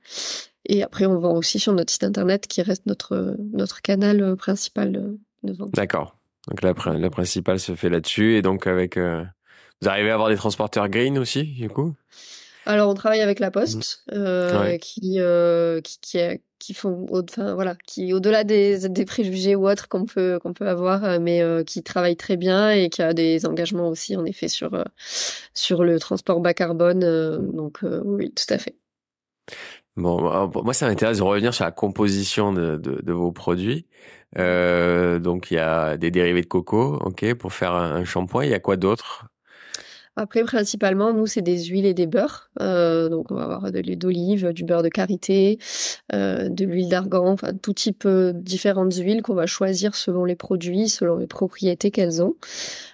Et 0.69 0.83
après, 0.83 1.05
on 1.05 1.17
vend 1.17 1.33
aussi 1.33 1.59
sur 1.59 1.71
notre 1.71 1.93
site 1.93 2.03
internet 2.03 2.45
qui 2.45 2.61
reste 2.61 2.85
notre 2.87 3.37
notre 3.53 3.81
canal 3.81 4.35
principal 4.35 4.91
de 5.43 5.53
vente. 5.53 5.71
D'accord. 5.73 6.16
Donc 6.47 6.61
la, 6.61 6.73
la 6.97 7.09
principale 7.09 7.59
se 7.59 7.75
fait 7.75 7.89
là-dessus. 7.89 8.35
Et 8.35 8.41
donc 8.41 8.67
avec... 8.67 8.97
Euh, 8.97 9.23
vous 9.81 9.89
arrivez 9.89 10.09
à 10.09 10.15
avoir 10.15 10.29
des 10.29 10.37
transporteurs 10.37 10.89
green 10.89 11.19
aussi, 11.19 11.43
du 11.43 11.69
coup? 11.69 11.93
Alors 12.65 12.89
on 12.89 12.95
travaille 12.95 13.21
avec 13.21 13.39
la 13.39 13.49
Poste, 13.49 14.03
mmh. 14.07 14.13
euh, 14.13 14.77
qui, 14.77 15.21
euh, 15.21 15.79
qui, 15.79 15.99
qui, 16.01 16.19
qui 16.59 16.73
font, 16.73 17.05
enfin 17.11 17.53
voilà, 17.53 17.75
qui 17.87 18.11
au-delà 18.11 18.43
des, 18.43 18.89
des 18.89 19.05
préjugés 19.05 19.55
ou 19.55 19.69
autres 19.69 19.87
qu'on 19.87 20.05
peut 20.05 20.37
qu'on 20.41 20.51
peut 20.53 20.67
avoir, 20.67 21.19
mais 21.21 21.41
euh, 21.41 21.63
qui 21.63 21.81
travaille 21.81 22.17
très 22.17 22.35
bien 22.35 22.71
et 22.71 22.89
qui 22.89 23.01
a 23.01 23.13
des 23.13 23.45
engagements 23.45 23.87
aussi 23.87 24.17
en 24.17 24.25
effet 24.25 24.49
sur 24.49 24.83
sur 25.53 25.85
le 25.85 25.97
transport 25.97 26.41
bas 26.41 26.53
carbone. 26.53 26.99
donc 27.53 27.79
oui, 28.03 28.33
tout 28.33 28.53
à 28.53 28.57
fait. 28.57 28.75
Bon, 29.97 30.51
moi 30.63 30.73
ça 30.73 30.87
m'intéresse 30.87 31.17
de 31.17 31.23
revenir 31.23 31.53
sur 31.55 31.65
la 31.65 31.71
composition 31.71 32.53
de, 32.53 33.11
vos 33.11 33.31
produits. 33.31 33.87
Euh, 34.37 35.19
donc 35.19 35.49
il 35.49 35.55
y 35.55 35.57
a 35.57 35.97
des 35.97 36.11
dérivés 36.11 36.41
de 36.41 36.47
coco, 36.47 36.97
ok, 37.01 37.33
pour 37.33 37.51
faire 37.53 37.73
un, 37.73 38.05
shampoing. 38.05 38.45
Il 38.45 38.51
y 38.51 38.53
a 38.53 38.59
quoi 38.59 38.77
d'autre? 38.77 39.25
Après, 40.17 40.43
principalement, 40.43 41.13
nous, 41.13 41.27
c'est 41.27 41.43
des 41.43 41.65
huiles 41.65 41.85
et 41.85 41.93
des 41.93 42.07
beurres. 42.07 42.49
Euh, 42.59 43.07
donc, 43.07 43.29
on 43.29 43.35
va 43.35 43.43
avoir 43.43 43.71
de 43.71 43.79
l'huile 43.79 43.99
d'olive, 43.99 44.51
du 44.51 44.63
beurre 44.63 44.81
de 44.81 44.89
karité, 44.89 45.59
euh, 46.11 46.49
de 46.49 46.65
l'huile 46.65 46.89
d'argan, 46.89 47.27
enfin, 47.27 47.53
tout 47.53 47.73
type 47.73 48.03
euh, 48.07 48.33
différentes 48.33 48.95
huiles 48.95 49.21
qu'on 49.21 49.35
va 49.35 49.45
choisir 49.45 49.93
selon 49.93 50.25
les 50.25 50.35
produits, 50.35 50.89
selon 50.89 51.17
les 51.17 51.27
propriétés 51.27 51.91
qu'elles 51.91 52.23
ont. 52.23 52.33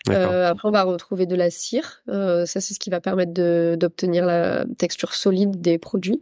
Euh, 0.09 0.49
après, 0.49 0.67
on 0.67 0.71
va 0.71 0.83
retrouver 0.83 1.25
de 1.25 1.35
la 1.35 1.49
cire. 1.49 2.03
Euh, 2.09 2.45
ça, 2.45 2.59
c'est 2.59 2.73
ce 2.73 2.79
qui 2.79 2.89
va 2.89 2.99
permettre 2.99 3.31
d'obtenir 3.75 4.25
la 4.25 4.65
texture 4.77 5.13
solide 5.13 5.61
des 5.61 5.77
produits. 5.77 6.21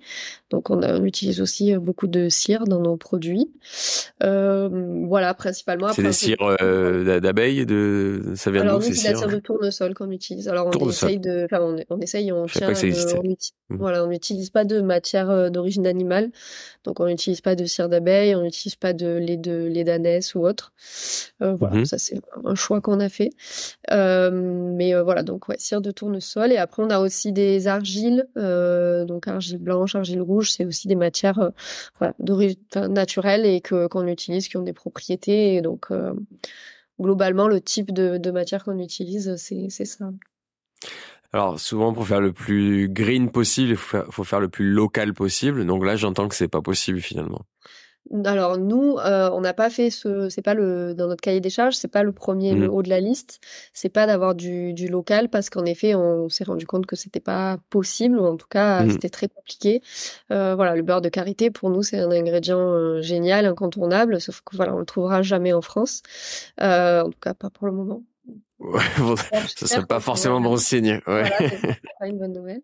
Donc, 0.51 0.69
on, 0.69 0.83
on, 0.83 1.03
utilise 1.03 1.41
aussi 1.41 1.75
beaucoup 1.77 2.05
de 2.05 2.29
cire 2.29 2.65
dans 2.65 2.79
nos 2.79 2.95
produits. 2.95 3.49
voilà, 4.19 5.33
principalement. 5.33 5.91
C'est 5.93 6.03
des 6.03 6.11
cires 6.11 6.57
d'abeilles, 6.59 7.65
de 7.65 8.21
ça 8.35 8.51
vient 8.51 8.79
ces 8.81 8.93
cires 8.93 9.01
c'est 9.01 9.13
la 9.13 9.17
cire 9.17 9.27
de 9.29 9.39
tournesol 9.39 9.95
qu'on 9.95 10.11
utilise. 10.11 10.47
Alors, 10.47 10.67
on 10.67 10.90
essaye 10.91 11.19
de, 11.19 11.45
enfin, 11.45 11.59
on, 11.61 11.75
on, 11.89 11.99
essaye, 11.99 12.31
on 12.31 12.45
tient, 12.45 12.69
on, 12.69 13.23
mmh. 13.23 13.77
voilà, 13.77 14.03
on 14.03 14.07
n'utilise 14.07 14.49
pas 14.49 14.63
de 14.63 14.81
matière 14.81 15.29
euh, 15.29 15.49
d'origine 15.49 15.87
animale, 15.87 16.31
donc 16.83 16.99
on 16.99 17.07
n'utilise 17.07 17.41
pas 17.41 17.55
de 17.55 17.65
cire 17.65 17.89
d'abeille, 17.89 18.35
on 18.35 18.43
n'utilise 18.43 18.75
pas 18.75 18.93
de 18.93 19.07
lait 19.17 19.37
de 19.37 19.65
lait 19.65 19.83
d'ânesse 19.83 20.35
ou 20.35 20.45
autre. 20.45 20.73
Euh, 21.41 21.55
voilà, 21.55 21.77
mmh. 21.77 21.85
ça 21.85 21.97
c'est 21.97 22.21
un 22.43 22.55
choix 22.55 22.81
qu'on 22.81 22.99
a 22.99 23.09
fait. 23.09 23.31
Euh, 23.91 24.31
mais 24.31 24.93
euh, 24.93 25.03
voilà, 25.03 25.23
donc 25.23 25.47
ouais, 25.47 25.57
cire 25.57 25.81
de 25.81 25.91
tournesol 25.91 26.51
et 26.51 26.57
après 26.57 26.83
on 26.83 26.89
a 26.89 26.99
aussi 26.99 27.31
des 27.31 27.67
argiles, 27.67 28.27
euh, 28.37 29.05
donc 29.05 29.27
argile 29.27 29.57
blanche, 29.57 29.95
argile 29.95 30.21
rouge, 30.21 30.51
c'est 30.51 30.65
aussi 30.65 30.87
des 30.87 30.95
matières 30.95 31.51
voilà, 31.99 32.13
d'origine 32.19 32.59
naturelle 32.89 33.45
et 33.45 33.61
que 33.61 33.87
qu'on 33.87 34.07
utilise, 34.07 34.47
qui 34.47 34.57
ont 34.57 34.63
des 34.63 34.73
propriétés 34.73 35.55
et 35.55 35.61
donc 35.61 35.89
globalement, 37.01 37.47
le 37.47 37.59
type 37.59 37.91
de, 37.91 38.17
de 38.17 38.31
matière 38.31 38.63
qu'on 38.63 38.79
utilise, 38.79 39.35
c'est 39.35 39.69
ça. 39.69 40.11
Alors 41.33 41.59
souvent 41.59 41.93
pour 41.93 42.07
faire 42.07 42.19
le 42.19 42.33
plus 42.33 42.89
green 42.89 43.31
possible, 43.31 43.71
il 43.71 43.77
faut 43.77 44.23
faire, 44.23 44.39
le 44.39 44.49
plus 44.49 44.69
local 44.69 45.13
possible. 45.13 45.65
Donc 45.65 45.85
là, 45.85 45.95
j'entends 45.95 46.27
que 46.27 46.35
c'est 46.35 46.49
pas 46.49 46.61
possible 46.61 46.99
finalement. 46.99 47.45
Alors 48.25 48.57
nous, 48.57 48.97
euh, 48.97 49.29
on 49.31 49.41
n'a 49.41 49.53
pas 49.53 49.69
fait 49.69 49.89
ce, 49.89 50.27
c'est 50.27 50.41
pas 50.41 50.55
le 50.55 50.93
dans 50.95 51.07
notre 51.07 51.21
cahier 51.21 51.39
des 51.39 51.51
charges, 51.51 51.75
c'est 51.75 51.87
pas 51.87 52.03
le 52.03 52.11
premier, 52.11 52.53
le 52.53 52.67
mmh. 52.67 52.71
haut 52.71 52.81
de 52.81 52.89
la 52.89 52.99
liste. 52.99 53.39
C'est 53.73 53.89
pas 53.89 54.07
d'avoir 54.07 54.35
du, 54.35 54.73
du 54.73 54.87
local 54.87 55.29
parce 55.29 55.49
qu'en 55.49 55.63
effet, 55.65 55.95
on 55.95 56.27
s'est 56.27 56.43
rendu 56.43 56.65
compte 56.65 56.85
que 56.87 56.95
c'était 56.97 57.21
pas 57.21 57.57
possible 57.69 58.19
ou 58.19 58.25
en 58.25 58.35
tout 58.35 58.47
cas 58.49 58.83
mmh. 58.83 58.91
c'était 58.91 59.09
très 59.09 59.27
compliqué. 59.29 59.81
Euh, 60.31 60.55
voilà, 60.55 60.75
le 60.75 60.81
beurre 60.81 61.01
de 61.01 61.09
karité 61.09 61.51
pour 61.51 61.69
nous 61.69 61.83
c'est 61.83 61.99
un 61.99 62.11
ingrédient 62.11 62.59
euh, 62.59 63.01
génial, 63.01 63.45
incontournable, 63.45 64.19
sauf 64.19 64.41
que 64.41 64.57
voilà 64.57 64.75
on 64.75 64.79
le 64.79 64.85
trouvera 64.85 65.21
jamais 65.21 65.53
en 65.53 65.61
France, 65.61 66.01
en 66.59 67.09
tout 67.09 67.19
cas 67.21 67.35
pas 67.35 67.51
pour 67.51 67.67
le 67.67 67.73
moment. 67.73 68.03
Ouais, 68.61 68.79
bon, 68.99 69.15
ça 69.55 69.65
serait 69.65 69.87
pas 69.87 69.99
forcément 69.99 70.39
bon 70.39 70.55
signe. 70.55 71.01
Ouais. 71.07 71.23
Voilà, 71.23 71.29
pas 71.99 72.07
une 72.07 72.19
bonne 72.19 72.33
nouvelle. 72.33 72.61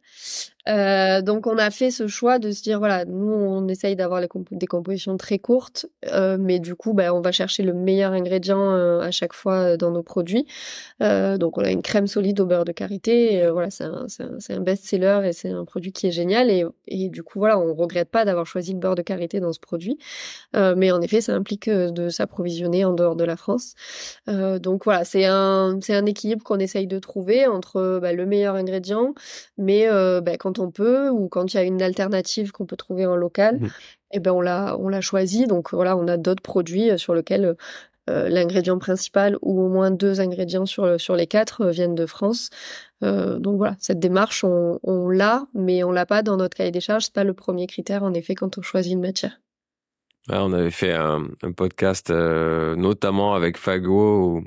Euh, 0.67 1.21
donc 1.21 1.47
on 1.47 1.57
a 1.57 1.71
fait 1.71 1.91
ce 1.91 2.07
choix 2.07 2.39
de 2.39 2.51
se 2.51 2.61
dire 2.61 2.79
voilà, 2.79 3.05
nous 3.05 3.31
on 3.31 3.67
essaye 3.67 3.95
d'avoir 3.95 4.21
des 4.21 4.67
compositions 4.67 5.17
très 5.17 5.39
courtes, 5.39 5.85
euh, 6.11 6.37
mais 6.39 6.59
du 6.59 6.75
coup 6.75 6.93
bah, 6.93 7.13
on 7.13 7.21
va 7.21 7.31
chercher 7.31 7.63
le 7.63 7.73
meilleur 7.73 8.11
ingrédient 8.11 8.71
euh, 8.73 8.99
à 8.99 9.11
chaque 9.11 9.33
fois 9.33 9.77
dans 9.77 9.91
nos 9.91 10.03
produits. 10.03 10.45
Donc 10.99 11.57
on 11.57 11.63
a 11.63 11.71
une 11.71 11.81
crème 11.81 12.07
solide 12.07 12.39
au 12.39 12.45
beurre 12.45 12.65
de 12.65 12.71
karité. 12.71 13.47
voilà, 13.49 13.69
c'est 13.69 13.85
un, 13.85 14.05
un, 14.19 14.55
un 14.55 14.59
best-seller 14.59 15.21
et 15.25 15.33
c'est 15.33 15.49
un 15.49 15.65
produit 15.65 15.91
qui 15.91 16.07
est 16.07 16.11
génial. 16.11 16.49
Et, 16.49 16.65
et, 16.87 17.09
du 17.09 17.23
coup 17.23 17.39
voilà, 17.39 17.57
on 17.59 17.73
regrette 17.73 18.09
pas 18.09 18.25
d'avoir 18.25 18.45
choisi 18.45 18.73
le 18.73 18.79
beurre 18.79 18.95
de 18.95 19.01
karité 19.01 19.39
dans 19.39 19.53
ce 19.53 19.59
produit, 19.59 19.97
mais 20.53 20.91
en 20.91 21.01
effet 21.01 21.21
ça 21.21 21.33
implique 21.33 21.69
de 21.69 22.09
s'approvisionner 22.09 22.83
en 22.85 22.93
dehors 22.93 23.15
de 23.15 23.23
la 23.23 23.37
France. 23.37 23.75
donc 24.27 24.83
voilà, 24.83 25.05
c'est 25.05 25.25
un 25.25 25.79
c'est 25.87 25.95
un 25.95 26.05
équilibre 26.05 26.43
qu'on 26.43 26.59
essaye 26.59 26.85
de 26.85 26.99
trouver 26.99 27.47
entre 27.47 27.99
bah, 28.01 28.11
le 28.11 28.25
meilleur 28.25 28.55
ingrédient, 28.55 29.13
mais 29.57 29.87
euh, 29.87 30.19
bah, 30.19 30.35
quand 30.37 30.59
on 30.59 30.69
peut 30.69 31.09
ou 31.09 31.29
quand 31.29 31.53
il 31.53 31.57
y 31.57 31.59
a 31.61 31.63
une 31.63 31.81
alternative 31.81 32.51
qu'on 32.51 32.65
peut 32.65 32.75
trouver 32.75 33.05
en 33.05 33.15
local, 33.15 33.59
mmh. 33.59 33.65
et 33.65 33.69
eh 34.11 34.19
ben 34.19 34.33
on 34.33 34.41
l'a 34.41 34.75
on 34.79 34.89
l'a 34.89 34.99
choisi. 34.99 35.47
Donc 35.47 35.73
voilà, 35.73 35.95
on 35.95 36.09
a 36.09 36.17
d'autres 36.17 36.43
produits 36.43 36.91
euh, 36.91 36.97
sur 36.97 37.15
lesquels 37.15 37.55
euh, 38.09 38.27
l'ingrédient 38.27 38.77
principal 38.79 39.37
ou 39.41 39.61
au 39.61 39.69
moins 39.69 39.89
deux 39.89 40.19
ingrédients 40.19 40.65
sur 40.65 40.99
sur 40.99 41.15
les 41.15 41.27
quatre 41.27 41.67
viennent 41.67 41.95
de 41.95 42.05
France. 42.05 42.49
donc 43.01 43.55
voilà, 43.57 43.77
cette 43.79 43.99
démarche 43.99 44.43
on, 44.43 44.79
on 44.83 45.07
l'a, 45.07 45.47
mais 45.53 45.85
on 45.85 45.91
l'a 45.93 46.05
pas 46.05 46.21
dans 46.21 46.35
notre 46.35 46.57
cahier 46.57 46.71
des 46.71 46.81
charges. 46.81 47.05
C'est 47.05 47.13
pas 47.13 47.23
le 47.23 47.33
premier 47.33 47.65
critère 47.65 48.03
en 48.03 48.13
effet 48.13 48.35
quand 48.35 48.57
on 48.57 48.61
choisit 48.61 48.91
une 48.91 49.01
matière 49.01 49.39
on 50.29 50.53
avait 50.53 50.71
fait 50.71 50.93
un, 50.93 51.27
un 51.41 51.51
podcast 51.51 52.09
euh, 52.09 52.75
notamment 52.75 53.33
avec 53.33 53.57
Fago 53.57 54.43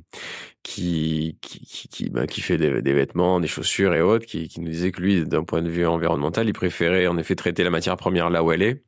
qui 0.62 1.38
qui 1.40 1.88
qui, 1.88 2.10
bah, 2.10 2.26
qui 2.26 2.40
fait 2.40 2.58
des, 2.58 2.82
des, 2.82 2.92
vêtements, 2.92 3.40
des 3.40 3.48
chaussures 3.48 3.94
et 3.94 4.02
autres, 4.02 4.26
qui, 4.26 4.48
qui 4.48 4.60
nous 4.60 4.68
disait 4.68 4.92
que 4.92 5.00
lui, 5.00 5.24
d'un 5.24 5.44
point 5.44 5.62
de 5.62 5.70
vue 5.70 5.86
environnemental, 5.86 6.48
il 6.48 6.52
préférait 6.52 7.06
en 7.06 7.16
effet 7.18 7.34
traiter 7.34 7.64
la 7.64 7.70
matière 7.70 7.96
première 7.96 8.30
là 8.30 8.44
où 8.44 8.52
elle 8.52 8.62
est. 8.62 8.82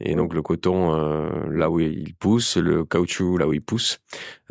Et 0.00 0.14
donc 0.14 0.34
le 0.34 0.42
coton 0.42 0.94
euh, 0.94 1.28
là 1.50 1.70
où 1.70 1.80
il 1.80 2.14
pousse, 2.14 2.56
le 2.56 2.84
caoutchouc 2.84 3.38
là 3.38 3.46
où 3.46 3.52
il 3.52 3.62
pousse, 3.62 3.98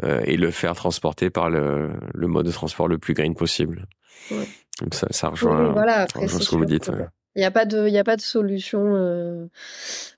euh, 0.04 0.22
et 0.26 0.38
le 0.38 0.52
faire 0.52 0.76
transporter 0.76 1.30
par 1.30 1.50
le, 1.50 1.92
le 2.14 2.28
mode 2.28 2.46
de 2.46 2.52
transport 2.52 2.88
le 2.88 2.98
plus 2.98 3.14
green 3.14 3.34
possible. 3.36 3.88
Ouais. 4.32 4.48
Donc 4.82 4.94
ça, 4.94 5.08
ça 5.12 5.30
rejoint, 5.30 5.72
voilà, 5.72 6.02
après, 6.02 6.28
ce 6.28 6.50
que 6.50 6.56
vous 6.56 6.66
dites. 6.66 6.92
Il 7.38 7.42
n'y 7.42 7.46
a 7.46 7.52
pas 7.52 7.66
de, 7.66 7.88
il 7.88 7.94
y 7.94 8.00
a 8.00 8.04
pas 8.04 8.16
de 8.16 8.22
solution 8.22 8.96
euh, 8.96 9.46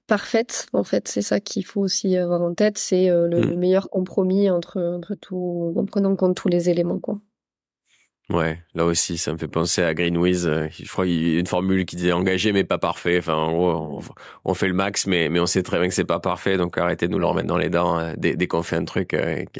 parfaite. 0.07 0.67
En 0.71 0.85
fait, 0.85 1.09
c'est 1.09 1.21
ça 1.21 1.41
qu'il 1.41 1.65
faut 1.65 1.81
aussi 1.81 2.15
avoir 2.15 2.41
en 2.41 2.53
tête. 2.53 2.77
C'est 2.77 3.09
euh, 3.09 3.27
le, 3.27 3.41
mm. 3.41 3.55
meilleur 3.55 3.89
compromis 3.89 4.49
entre 4.49 4.81
entre 4.81 5.15
tout, 5.15 5.73
en 5.75 5.83
prenant 5.83 6.11
en 6.11 6.15
compte 6.15 6.37
tous 6.37 6.47
les 6.47 6.69
éléments, 6.69 6.97
quoi. 6.97 7.19
Ouais, 8.29 8.59
là 8.73 8.85
aussi, 8.85 9.17
ça 9.17 9.33
me 9.33 9.37
fait 9.37 9.49
penser 9.49 9.81
à 9.81 9.93
Greenwiz. 9.93 10.47
Euh, 10.47 10.67
je 10.71 10.89
crois 10.89 11.03
qu'il 11.03 11.33
y 11.33 11.35
a 11.35 11.39
une 11.39 11.47
formule 11.47 11.85
qui 11.85 11.97
disait 11.97 12.13
engagé 12.13 12.53
mais 12.53 12.63
pas 12.63 12.77
parfait. 12.77 13.17
Enfin, 13.17 13.33
en 13.33 13.51
gros, 13.51 14.01
on, 14.45 14.53
fait 14.53 14.69
le 14.69 14.73
max, 14.73 15.05
mais 15.05 15.27
mais 15.27 15.41
on 15.41 15.45
sait 15.45 15.63
très 15.63 15.77
bien 15.77 15.89
que 15.89 15.93
c'est 15.93 16.05
pas 16.05 16.21
parfait. 16.21 16.55
Donc 16.55 16.77
arrêtez 16.77 17.07
de 17.07 17.11
nous 17.11 17.19
le 17.19 17.25
remettre 17.25 17.49
dans 17.49 17.57
les 17.57 17.69
dents 17.69 18.13
dès, 18.15 18.37
dès 18.37 18.47
qu'on 18.47 18.63
fait 18.63 18.77
un 18.77 18.85
truc 18.85 19.09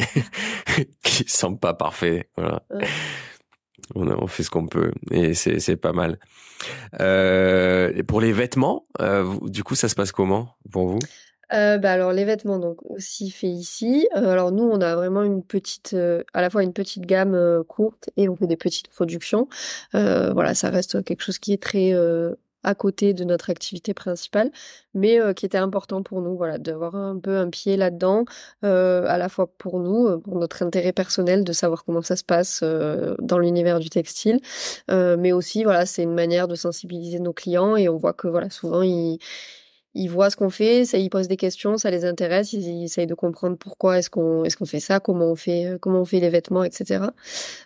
qui, 1.04 1.24
qui 1.24 1.24
semble 1.28 1.60
pas 1.60 1.74
parfait. 1.74 2.30
Voilà 2.38 2.64
on, 3.96 4.28
fait 4.28 4.44
ce 4.44 4.50
qu'on 4.50 4.68
peut 4.68 4.92
et 5.12 5.34
c'est 5.34 5.76
pas 5.76 5.94
mal. 5.94 6.20
Euh, 7.00 8.04
pour 8.04 8.22
les 8.22 8.32
vêtements, 8.32 8.86
euh, 9.02 9.26
du 9.44 9.64
coup, 9.64 9.76
ça 9.76 9.90
se 9.90 9.96
passe 9.96 10.12
comment 10.12 10.56
pour 10.72 10.88
vous? 10.88 11.00
Euh, 11.52 11.80
bah 11.80 11.94
alors 11.94 12.14
les 12.14 12.26
vêtements 12.26 12.60
donc 12.60 12.78
aussi 12.84 13.32
fait 13.32 13.48
ici. 13.48 14.08
Alors 14.14 14.52
nous 14.52 14.66
on 14.66 14.82
a 14.82 14.96
vraiment 14.96 15.24
une 15.24 15.42
petite, 15.42 15.96
à 16.34 16.42
la 16.42 16.52
fois 16.52 16.62
une 16.62 16.74
petite 16.74 17.08
gamme 17.08 17.64
courte 17.68 18.12
et 18.18 18.30
on 18.30 18.36
fait 18.36 18.46
des 18.46 18.58
petites 18.58 18.90
productions. 18.90 19.48
voilà, 19.94 20.54
ça 20.54 20.70
reste 20.70 21.04
quelque 21.04 21.24
chose 21.24 21.40
qui 21.40 21.54
est 21.54 21.62
très 21.62 21.92
à 22.70 22.76
côté 22.76 23.14
de 23.14 23.24
notre 23.24 23.50
activité 23.50 23.94
principale, 23.94 24.52
mais 24.94 25.20
qui 25.36 25.46
était 25.46 25.58
important 25.58 26.04
pour 26.04 26.22
nous, 26.22 26.38
voilà, 26.38 26.58
d'avoir 26.58 26.96
un 26.96 27.18
peu 27.20 27.38
un 27.38 27.50
pied 27.50 27.78
là-dedans, 27.78 28.26
à 28.62 29.18
la 29.18 29.30
fois 29.30 29.48
pour 29.58 29.80
nous, 29.80 30.20
pour 30.20 30.38
notre 30.38 30.64
intérêt 30.64 30.94
personnel 30.94 31.44
de 31.44 31.52
savoir 31.52 31.84
comment 31.86 32.02
ça 32.02 32.16
se 32.16 32.24
passe 32.24 32.64
dans 32.64 33.40
l'univers 33.40 33.80
du 33.80 33.90
textile, 33.90 34.40
mais 34.90 35.32
aussi, 35.32 35.64
voilà, 35.64 35.86
c'est 35.86 36.04
une 36.04 36.14
manière 36.14 36.48
de 36.48 36.56
sensibiliser 36.56 37.20
nos 37.20 37.34
clients 37.34 37.76
et 37.76 37.90
on 37.90 37.98
voit 37.98 38.14
que, 38.14 38.28
voilà, 38.28 38.50
souvent 38.50 38.82
ils 38.82 39.20
ils 39.96 40.08
voient 40.08 40.30
ce 40.30 40.36
qu'on 40.36 40.50
fait, 40.50 40.86
ça, 40.86 40.98
ils 40.98 41.10
posent 41.10 41.28
des 41.28 41.38
questions, 41.38 41.78
ça 41.78 41.90
les 41.90 42.06
intéresse, 42.06 42.54
ils, 42.54 42.84
essayent 42.84 43.08
de 43.08 43.16
comprendre 43.16 43.58
pourquoi 43.58 43.98
est-ce 43.98 44.10
qu'on 44.10 44.44
est-ce 44.44 44.56
qu'on 44.56 44.66
fait 44.66 44.80
ça, 44.80 45.00
comment 45.00 45.32
on 45.32 45.36
fait 45.36 45.66
euh, 45.66 45.78
comment 45.80 46.02
on 46.02 46.06
fait 46.06 46.20
les 46.20 46.30
vêtements, 46.30 46.64
etc. 46.64 47.06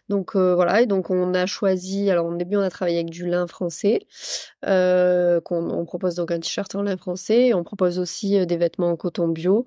Donc 0.09 0.35
euh, 0.35 0.55
voilà, 0.55 0.81
et 0.81 0.85
donc 0.85 1.09
on 1.09 1.33
a 1.33 1.45
choisi. 1.45 2.09
Alors 2.09 2.27
au 2.27 2.35
début, 2.35 2.55
on 2.55 2.61
a 2.61 2.69
travaillé 2.69 2.97
avec 2.99 3.09
du 3.09 3.27
lin 3.27 3.45
français, 3.47 4.07
euh, 4.65 5.41
qu'on 5.41 5.69
on 5.69 5.85
propose 5.85 6.15
donc 6.15 6.31
un 6.31 6.39
t-shirt 6.39 6.73
en 6.75 6.83
lin 6.83 6.95
français, 6.97 7.47
et 7.47 7.53
on 7.53 7.63
propose 7.63 7.99
aussi 7.99 8.39
euh, 8.39 8.45
des 8.45 8.57
vêtements 8.57 8.89
en 8.89 8.95
coton 8.95 9.27
bio. 9.27 9.65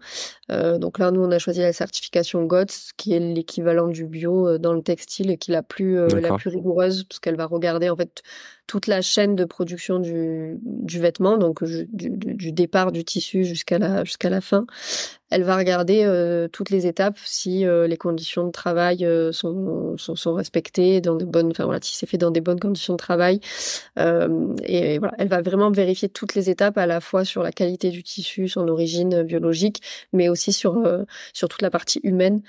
Euh, 0.51 0.79
donc 0.79 0.99
là, 0.99 1.11
nous, 1.11 1.21
on 1.21 1.31
a 1.31 1.39
choisi 1.39 1.61
la 1.61 1.73
certification 1.73 2.45
GOTS, 2.45 2.93
qui 2.97 3.13
est 3.13 3.21
l'équivalent 3.21 3.89
du 3.89 4.07
bio 4.07 4.59
dans 4.59 4.73
le 4.73 4.83
textile 4.83 5.31
et 5.31 5.37
qui 5.37 5.51
est 5.51 5.55
la 5.55 5.63
plus 5.63 6.07
la 6.09 6.37
plus 6.37 6.51
rigoureuse, 6.51 7.05
parce 7.05 7.21
qu'elle 7.21 7.37
va 7.37 7.47
regarder 7.47 7.91
en 7.91 7.97
fait 7.97 8.23
toute 8.67 8.87
la 8.87 9.01
chaîne 9.01 9.37
de 9.37 9.45
production 9.45 9.99
du, 9.99 10.59
du 10.63 10.99
vêtement, 10.99 11.39
donc 11.39 11.63
du, 11.63 11.87
du, 11.91 12.53
départ 12.53 12.91
du 12.91 13.05
tissu 13.05 13.45
jusqu'à 13.45 13.79
la, 13.79 14.03
la 14.25 14.41
fin. 14.41 14.67
Elle 15.31 15.43
va 15.43 15.57
regarder 15.57 16.03
euh, 16.05 16.49
toutes 16.49 16.71
les 16.71 16.87
étapes 16.87 17.19
si 17.25 17.65
euh, 17.65 17.87
les 17.87 17.97
conditions 17.97 18.47
de 18.47 18.53
travail 18.53 19.05
euh, 19.05 19.33
sont, 19.33 19.97
sont, 19.99 20.15
sont, 20.15 20.35
respectées 20.35 21.01
dans 21.01 21.17
de 21.17 21.25
bonnes, 21.25 21.51
enfin 21.51 21.65
voilà, 21.65 21.81
si 21.83 21.97
c'est 21.97 22.07
fait 22.07 22.19
dans 22.19 22.31
des 22.31 22.41
bonnes 22.41 22.61
conditions 22.61 22.95
de 22.95 22.99
travail. 22.99 23.41
et, 23.97 24.99
voilà, 24.99 25.15
elle 25.19 25.29
va 25.29 25.43
vraiment 25.43 25.71
vérifier 25.71 26.09
toutes 26.09 26.35
les 26.35 26.51
étapes 26.51 26.79
à 26.79 26.87
la 26.87 27.01
fois 27.01 27.25
sur 27.25 27.43
la 27.43 27.53
qualité 27.53 27.91
du 27.91 28.03
tissu, 28.03 28.49
son 28.49 28.69
origine 28.69 29.23
biologique, 29.23 29.83
mais 30.13 30.29
aussi 30.29 30.53
sur 30.53 30.77
sur 31.33 31.49
toute 31.49 31.63
la 31.63 31.71
partie 31.71 32.01
humaine. 32.03 32.43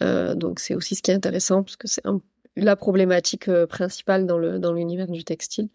donc 0.00 0.60
c'est 0.60 0.74
aussi 0.74 0.94
ce 0.94 1.02
qui 1.02 1.10
est 1.10 1.14
intéressant 1.14 1.62
parce 1.62 1.76
que 1.76 1.88
c'est 1.88 2.06
un 2.06 2.20
la 2.58 2.76
problématique 2.76 3.48
euh, 3.48 3.66
principale 3.66 4.26
dans 4.26 4.38
le 4.38 4.58
dans 4.58 4.72
l'univers 4.72 5.08
du 5.08 5.24
textile. 5.24 5.68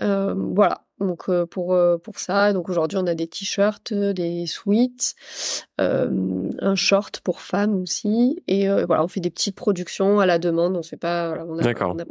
Euh, 0.00 0.34
voilà. 0.36 0.82
Donc 1.00 1.28
euh, 1.28 1.46
pour 1.46 1.78
pour 2.02 2.18
ça, 2.18 2.52
donc 2.52 2.68
aujourd'hui 2.68 2.98
on 2.98 3.06
a 3.06 3.14
des 3.14 3.28
t-shirts, 3.28 3.92
des 3.92 4.46
sweats, 4.46 5.14
un 5.78 6.74
short 6.74 7.20
pour 7.20 7.40
femmes 7.40 7.80
aussi, 7.82 8.42
et 8.48 8.68
voilà 8.68 9.04
on 9.04 9.08
fait 9.08 9.20
des 9.20 9.30
petites 9.30 9.54
productions 9.54 10.18
à 10.18 10.26
la 10.26 10.40
demande. 10.40 10.76
On 10.76 10.82
fait 10.82 10.96
pas, 10.96 11.28
voilà, 11.28 11.44
on 11.46 11.56
a, 11.58 12.04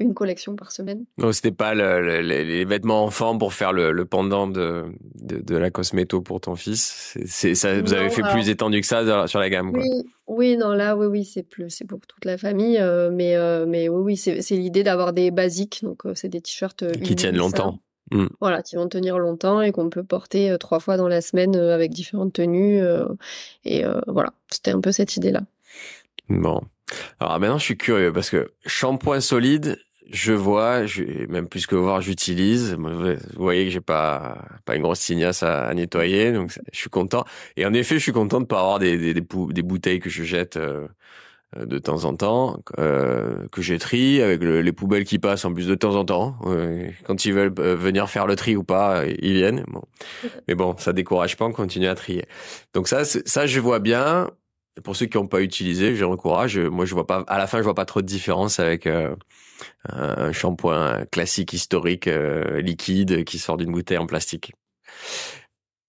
une 0.00 0.14
collection 0.14 0.56
par 0.56 0.72
semaine. 0.72 1.04
Non, 1.18 1.30
c'était 1.30 1.52
pas 1.52 1.74
les 1.74 2.64
vêtements 2.64 3.04
enfants 3.04 3.36
pour 3.36 3.52
faire 3.52 3.72
le, 3.72 4.04
pendant 4.04 4.46
de, 4.48 4.86
de, 5.14 5.56
la 5.56 5.70
cosméto 5.70 6.22
pour 6.22 6.40
ton 6.40 6.56
fils? 6.56 7.16
C'est 7.26 7.54
ça, 7.54 7.80
vous 7.80 7.92
avez 7.92 8.10
fait 8.10 8.22
plus 8.22 8.48
étendu 8.48 8.80
que 8.80 8.86
ça 8.86 9.26
sur 9.28 9.38
la 9.38 9.50
gamme. 9.50 9.72
Oui, 9.74 10.10
oui, 10.26 10.56
non, 10.56 10.70
là, 10.70 10.96
oui, 10.96 11.06
oui, 11.06 11.24
c'est 11.24 11.42
plus, 11.42 11.70
c'est 11.70 11.84
pour 11.84 12.00
toute 12.00 12.24
la 12.24 12.38
famille, 12.38 12.78
euh, 12.78 13.10
mais 13.12 13.36
euh, 13.36 13.66
mais 13.66 13.88
oui, 13.88 14.02
oui, 14.02 14.16
c'est 14.16 14.56
l'idée 14.56 14.82
d'avoir 14.82 15.12
des 15.12 15.30
basiques, 15.30 15.80
donc 15.82 16.06
euh, 16.06 16.12
c'est 16.14 16.28
des 16.28 16.40
t-shirts 16.40 16.92
qui 17.02 17.14
tiennent 17.14 17.36
longtemps. 17.36 17.78
Hmm. 18.12 18.26
Voilà, 18.40 18.62
qui 18.62 18.74
vont 18.74 18.88
tenir 18.88 19.18
longtemps 19.18 19.60
et 19.60 19.70
qu'on 19.70 19.90
peut 19.90 20.02
porter 20.02 20.56
trois 20.58 20.80
fois 20.80 20.96
dans 20.96 21.06
la 21.06 21.20
semaine 21.20 21.54
avec 21.54 21.92
différentes 21.92 22.32
tenues. 22.32 22.82
et 23.64 23.84
voilà, 24.08 24.32
c'était 24.48 24.72
un 24.72 24.80
peu 24.80 24.90
cette 24.90 25.16
idée-là. 25.16 25.42
Bon. 26.28 26.60
Alors 27.20 27.38
maintenant, 27.38 27.58
je 27.58 27.64
suis 27.64 27.76
curieux 27.76 28.12
parce 28.12 28.30
que 28.30 28.52
shampoing 28.66 29.20
solide, 29.20 29.78
je 30.12 30.32
vois, 30.32 30.86
je, 30.86 31.26
même 31.28 31.48
plus 31.48 31.66
que 31.66 31.76
voir, 31.76 32.00
j'utilise. 32.00 32.74
Vous 32.74 33.16
voyez 33.36 33.66
que 33.66 33.70
j'ai 33.70 33.80
pas 33.80 34.44
pas 34.64 34.74
une 34.74 34.82
grosse 34.82 35.00
tignasse 35.00 35.42
à, 35.42 35.72
nettoyer, 35.74 36.32
donc 36.32 36.52
je 36.72 36.78
suis 36.78 36.90
content. 36.90 37.24
Et 37.56 37.64
en 37.64 37.72
effet, 37.72 37.96
je 37.96 38.02
suis 38.02 38.12
content 38.12 38.40
de 38.40 38.46
pas 38.46 38.60
avoir 38.60 38.78
des 38.78 38.98
des, 38.98 39.14
des, 39.14 39.62
bouteilles 39.62 40.00
que 40.00 40.10
je 40.10 40.24
jette 40.24 40.56
euh, 40.56 40.88
euh, 41.56 41.64
de 41.64 41.78
temps 41.78 42.04
en 42.04 42.14
temps, 42.16 42.60
euh, 42.78 43.46
que 43.52 43.76
trie 43.78 44.20
avec 44.20 44.42
les 44.42 44.72
poubelles 44.72 45.04
qui 45.04 45.18
passent 45.18 45.44
en 45.44 45.54
plus 45.54 45.66
de 45.68 45.74
temps 45.74 45.94
en 45.94 46.04
temps. 46.04 46.36
quand 47.04 47.24
ils 47.24 47.32
veulent 47.32 47.54
venir 47.54 48.10
faire 48.10 48.26
le 48.26 48.36
tri 48.36 48.56
ou 48.56 48.64
pas, 48.64 49.04
ils 49.06 49.34
viennent. 49.34 49.64
Mais 50.48 50.54
bon, 50.54 50.76
ça 50.78 50.92
décourage 50.92 51.36
pas, 51.36 51.44
on 51.44 51.52
continue 51.52 51.86
à 51.86 51.94
trier. 51.94 52.24
Donc 52.74 52.88
ça, 52.88 53.04
ça 53.04 53.46
je 53.46 53.60
vois 53.60 53.78
bien. 53.78 54.30
Pour 54.82 54.96
ceux 54.96 55.06
qui 55.06 55.16
n'ont 55.16 55.26
pas 55.26 55.42
utilisé, 55.42 55.94
je 55.96 56.04
encourage. 56.04 56.58
Moi, 56.58 56.84
je 56.84 56.94
vois 56.94 57.06
pas. 57.06 57.24
À 57.26 57.38
la 57.38 57.46
fin, 57.46 57.58
je 57.58 57.64
vois 57.64 57.74
pas 57.74 57.84
trop 57.84 58.02
de 58.02 58.06
différence 58.06 58.60
avec 58.60 58.86
euh, 58.86 59.14
un 59.88 60.32
shampoing 60.32 61.04
classique 61.06 61.52
historique 61.52 62.08
euh, 62.08 62.60
liquide 62.60 63.24
qui 63.24 63.38
sort 63.38 63.56
d'une 63.56 63.72
bouteille 63.72 63.98
en 63.98 64.06
plastique. 64.06 64.52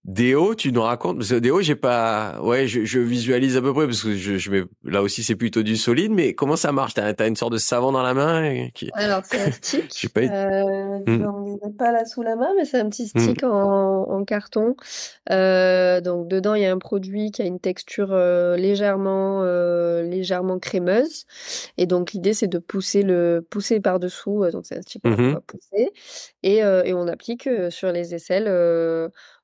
Déo, 0.04 0.56
tu 0.56 0.72
nous 0.72 0.82
racontes 0.82 1.18
parce 1.18 1.30
que 1.30 1.36
Déo, 1.36 1.60
j'ai 1.60 1.76
pas, 1.76 2.40
ouais, 2.42 2.66
je, 2.66 2.84
je, 2.84 2.98
visualise 2.98 3.56
à 3.56 3.62
peu 3.62 3.72
près 3.72 3.86
parce 3.86 4.02
que 4.02 4.16
je, 4.16 4.36
je 4.36 4.50
mets, 4.50 4.64
là 4.82 5.00
aussi 5.00 5.22
c'est 5.22 5.36
plutôt 5.36 5.62
du 5.62 5.76
solide, 5.76 6.10
mais 6.10 6.34
comment 6.34 6.56
ça 6.56 6.72
marche? 6.72 6.94
T'as 6.94 7.12
as 7.16 7.26
une 7.28 7.36
sorte 7.36 7.52
de 7.52 7.58
savon 7.58 7.92
dans 7.92 8.02
la 8.02 8.12
main 8.12 8.68
qui... 8.74 8.90
Alors 8.94 9.22
c'est 9.24 9.40
un 9.40 9.50
stick. 9.52 9.96
je 9.96 10.08
pas... 10.08 10.22
Euh. 10.22 10.98
On 11.06 11.70
pas 11.70 11.92
là 11.92 12.04
sous 12.04 12.22
la 12.22 12.34
main, 12.34 12.48
mais 12.56 12.64
c'est 12.64 12.80
un 12.80 12.88
petit 12.88 13.06
stick 13.06 13.44
hmm. 13.44 13.46
en, 13.46 14.10
en, 14.10 14.24
carton. 14.24 14.74
Euh, 15.30 16.00
donc 16.00 16.26
dedans 16.26 16.54
il 16.54 16.62
y 16.62 16.66
a 16.66 16.72
un 16.72 16.78
produit 16.78 17.30
qui 17.30 17.42
a 17.42 17.44
une 17.44 17.60
texture 17.60 18.10
euh, 18.10 18.56
légèrement, 18.56 19.42
euh, 19.44 20.02
légèrement 20.02 20.58
crémeuse, 20.58 21.26
et 21.78 21.86
donc 21.86 22.12
l'idée 22.12 22.34
c'est 22.34 22.48
de 22.48 22.58
pousser 22.58 23.04
le, 23.04 23.46
pousser 23.48 23.78
par 23.78 24.00
dessous. 24.00 24.44
donc 24.50 24.66
c'est 24.66 24.78
un 24.78 24.82
stick 24.82 25.02
qu'on 25.04 25.10
mm-hmm. 25.10 25.40
pousser, 25.42 25.90
et, 26.42 26.56
et 26.56 26.92
on 26.92 27.06
applique 27.06 27.48
sur 27.70 27.92
les 27.92 28.16
aisselles 28.16 28.48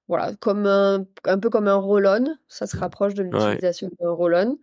voilà, 0.09 0.33
comme 0.41 0.67
un, 0.67 1.05
un 1.25 1.39
peu 1.39 1.51
comme 1.51 1.69
un 1.69 1.75
roll-on, 1.75 2.35
ça 2.49 2.67
se 2.67 2.77
rapproche 2.79 3.13
de 3.13 3.23
l'utilisation 3.23 3.91
d'un 4.01 4.11
roll-on, 4.11 4.59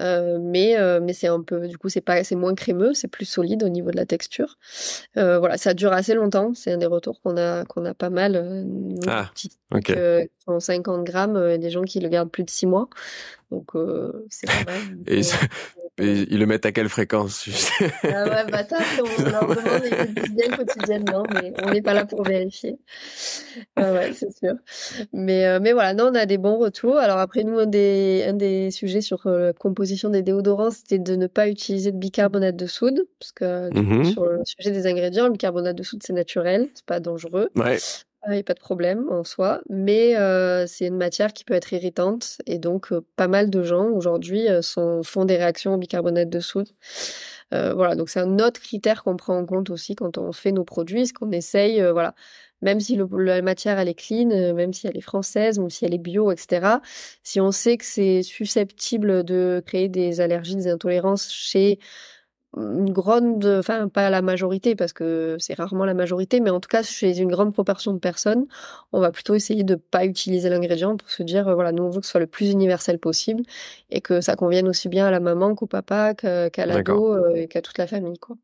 euh, 0.00 0.38
mais 0.40 0.78
euh, 0.78 1.00
mais 1.02 1.12
c'est 1.12 1.26
un 1.26 1.42
peu, 1.42 1.68
du 1.68 1.76
coup, 1.76 1.90
c'est 1.90 2.00
pas, 2.00 2.24
c'est 2.24 2.34
moins 2.34 2.54
crémeux, 2.54 2.94
c'est 2.94 3.08
plus 3.08 3.26
solide 3.26 3.62
au 3.62 3.68
niveau 3.68 3.90
de 3.90 3.96
la 3.96 4.06
texture. 4.06 4.56
Euh, 5.18 5.38
voilà, 5.38 5.58
ça 5.58 5.74
dure 5.74 5.92
assez 5.92 6.14
longtemps. 6.14 6.54
C'est 6.54 6.72
un 6.72 6.78
des 6.78 6.86
retours 6.86 7.20
qu'on 7.20 7.36
a 7.36 7.66
qu'on 7.66 7.84
a 7.84 7.92
pas 7.92 8.08
mal. 8.08 8.36
Euh, 8.36 8.64
ah, 9.06 9.30
ok. 9.74 9.92
50 10.58 11.04
grammes, 11.04 11.36
et 11.50 11.58
des 11.58 11.70
gens 11.70 11.82
qui 11.82 12.00
le 12.00 12.08
gardent 12.08 12.30
plus 12.30 12.44
de 12.44 12.50
6 12.50 12.66
mois, 12.66 12.88
donc 13.50 13.72
c'est 14.30 14.46
pas 14.46 14.72
mal. 14.72 14.80
et 15.06 15.22
et 15.98 16.26
ils 16.30 16.38
le 16.38 16.46
mettent 16.46 16.66
à 16.66 16.72
quelle 16.72 16.88
fréquence 16.88 17.48
Ah 18.02 18.24
ouais, 18.24 18.50
bah 18.50 18.64
ça, 18.68 18.78
on 19.00 19.22
leur 19.22 19.46
demande 19.48 19.82
bien 20.34 20.48
quotidiennement, 20.50 21.24
mais 21.32 21.52
on 21.64 21.70
n'est 21.70 21.80
pas 21.80 21.94
là 21.94 22.04
pour 22.04 22.22
vérifier. 22.22 22.78
Ah 23.76 23.92
ouais, 23.92 24.12
c'est 24.12 24.30
sûr. 24.36 24.54
Mais, 25.12 25.46
euh, 25.46 25.58
mais 25.60 25.72
voilà, 25.72 25.94
non, 25.94 26.10
on 26.10 26.14
a 26.14 26.26
des 26.26 26.36
bons 26.38 26.58
retours. 26.58 26.98
Alors 26.98 27.18
après, 27.18 27.44
nous, 27.44 27.58
un 27.58 27.66
des, 27.66 28.24
un 28.28 28.34
des 28.34 28.70
sujets 28.70 29.00
sur 29.00 29.26
euh, 29.26 29.46
la 29.46 29.52
composition 29.54 30.10
des 30.10 30.22
déodorants, 30.22 30.70
c'était 30.70 30.98
de 30.98 31.16
ne 31.16 31.26
pas 31.26 31.48
utiliser 31.48 31.92
de 31.92 31.98
bicarbonate 31.98 32.56
de 32.56 32.66
soude, 32.66 33.06
parce 33.18 33.32
que 33.32 33.70
mm-hmm. 33.70 34.12
sur 34.12 34.26
le 34.26 34.40
sujet 34.44 34.72
des 34.72 34.86
ingrédients, 34.86 35.24
le 35.24 35.32
bicarbonate 35.32 35.76
de 35.76 35.82
soude, 35.82 36.02
c'est 36.04 36.12
naturel, 36.12 36.68
c'est 36.74 36.84
pas 36.84 37.00
dangereux. 37.00 37.48
Ouais. 37.56 37.78
Il 38.28 38.32
n'y 38.32 38.40
a 38.40 38.42
pas 38.42 38.54
de 38.54 38.60
problème 38.60 39.08
en 39.10 39.22
soi, 39.22 39.60
mais 39.68 40.16
euh, 40.16 40.66
c'est 40.66 40.86
une 40.86 40.96
matière 40.96 41.32
qui 41.32 41.44
peut 41.44 41.54
être 41.54 41.72
irritante 41.72 42.38
et 42.46 42.58
donc 42.58 42.92
euh, 42.92 43.04
pas 43.14 43.28
mal 43.28 43.50
de 43.50 43.62
gens 43.62 43.86
aujourd'hui 43.90 44.48
euh, 44.48 44.62
font 45.04 45.24
des 45.24 45.36
réactions 45.36 45.74
au 45.74 45.76
bicarbonate 45.76 46.28
de 46.28 46.40
soude. 46.40 46.68
voilà, 47.52 47.94
donc 47.94 48.08
c'est 48.08 48.20
un 48.20 48.38
autre 48.40 48.60
critère 48.60 49.04
qu'on 49.04 49.16
prend 49.16 49.38
en 49.38 49.46
compte 49.46 49.70
aussi 49.70 49.94
quand 49.94 50.18
on 50.18 50.32
fait 50.32 50.52
nos 50.52 50.64
produits, 50.64 51.06
ce 51.06 51.12
qu'on 51.12 51.30
essaye, 51.30 51.80
voilà, 51.92 52.14
même 52.62 52.80
si 52.80 52.98
la 53.12 53.42
matière 53.42 53.78
elle 53.78 53.88
est 53.88 53.94
clean, 53.94 54.54
même 54.54 54.72
si 54.72 54.86
elle 54.88 54.96
est 54.96 55.00
française, 55.00 55.58
même 55.58 55.70
si 55.70 55.84
elle 55.84 55.94
est 55.94 55.98
bio, 55.98 56.32
etc. 56.32 56.80
Si 57.22 57.40
on 57.40 57.52
sait 57.52 57.76
que 57.76 57.84
c'est 57.84 58.22
susceptible 58.22 59.24
de 59.24 59.62
créer 59.64 59.88
des 59.88 60.20
allergies, 60.20 60.56
des 60.56 60.68
intolérances 60.68 61.30
chez 61.32 61.78
une 62.56 62.90
grande, 62.92 63.44
enfin 63.46 63.88
pas 63.88 64.10
la 64.10 64.22
majorité 64.22 64.74
parce 64.76 64.92
que 64.92 65.36
c'est 65.38 65.54
rarement 65.54 65.84
la 65.84 65.94
majorité, 65.94 66.40
mais 66.40 66.50
en 66.50 66.60
tout 66.60 66.68
cas 66.68 66.82
chez 66.82 67.18
une 67.18 67.30
grande 67.30 67.52
proportion 67.52 67.92
de 67.92 67.98
personnes, 67.98 68.46
on 68.92 69.00
va 69.00 69.10
plutôt 69.12 69.34
essayer 69.34 69.64
de 69.64 69.74
pas 69.74 70.04
utiliser 70.06 70.48
l'ingrédient 70.48 70.96
pour 70.96 71.10
se 71.10 71.22
dire 71.22 71.54
voilà 71.54 71.72
nous 71.72 71.84
on 71.84 71.90
veut 71.90 72.00
que 72.00 72.06
ce 72.06 72.12
soit 72.12 72.20
le 72.20 72.26
plus 72.26 72.50
universel 72.50 72.98
possible 72.98 73.42
et 73.90 74.00
que 74.00 74.20
ça 74.20 74.36
convienne 74.36 74.68
aussi 74.68 74.88
bien 74.88 75.06
à 75.06 75.10
la 75.10 75.20
maman 75.20 75.54
qu'au 75.54 75.66
papa 75.66 76.14
qu'à 76.14 76.66
l'ado 76.66 77.12
euh, 77.14 77.34
et 77.34 77.48
qu'à 77.48 77.62
toute 77.62 77.78
la 77.78 77.86
famille 77.86 78.18
quoi. 78.18 78.36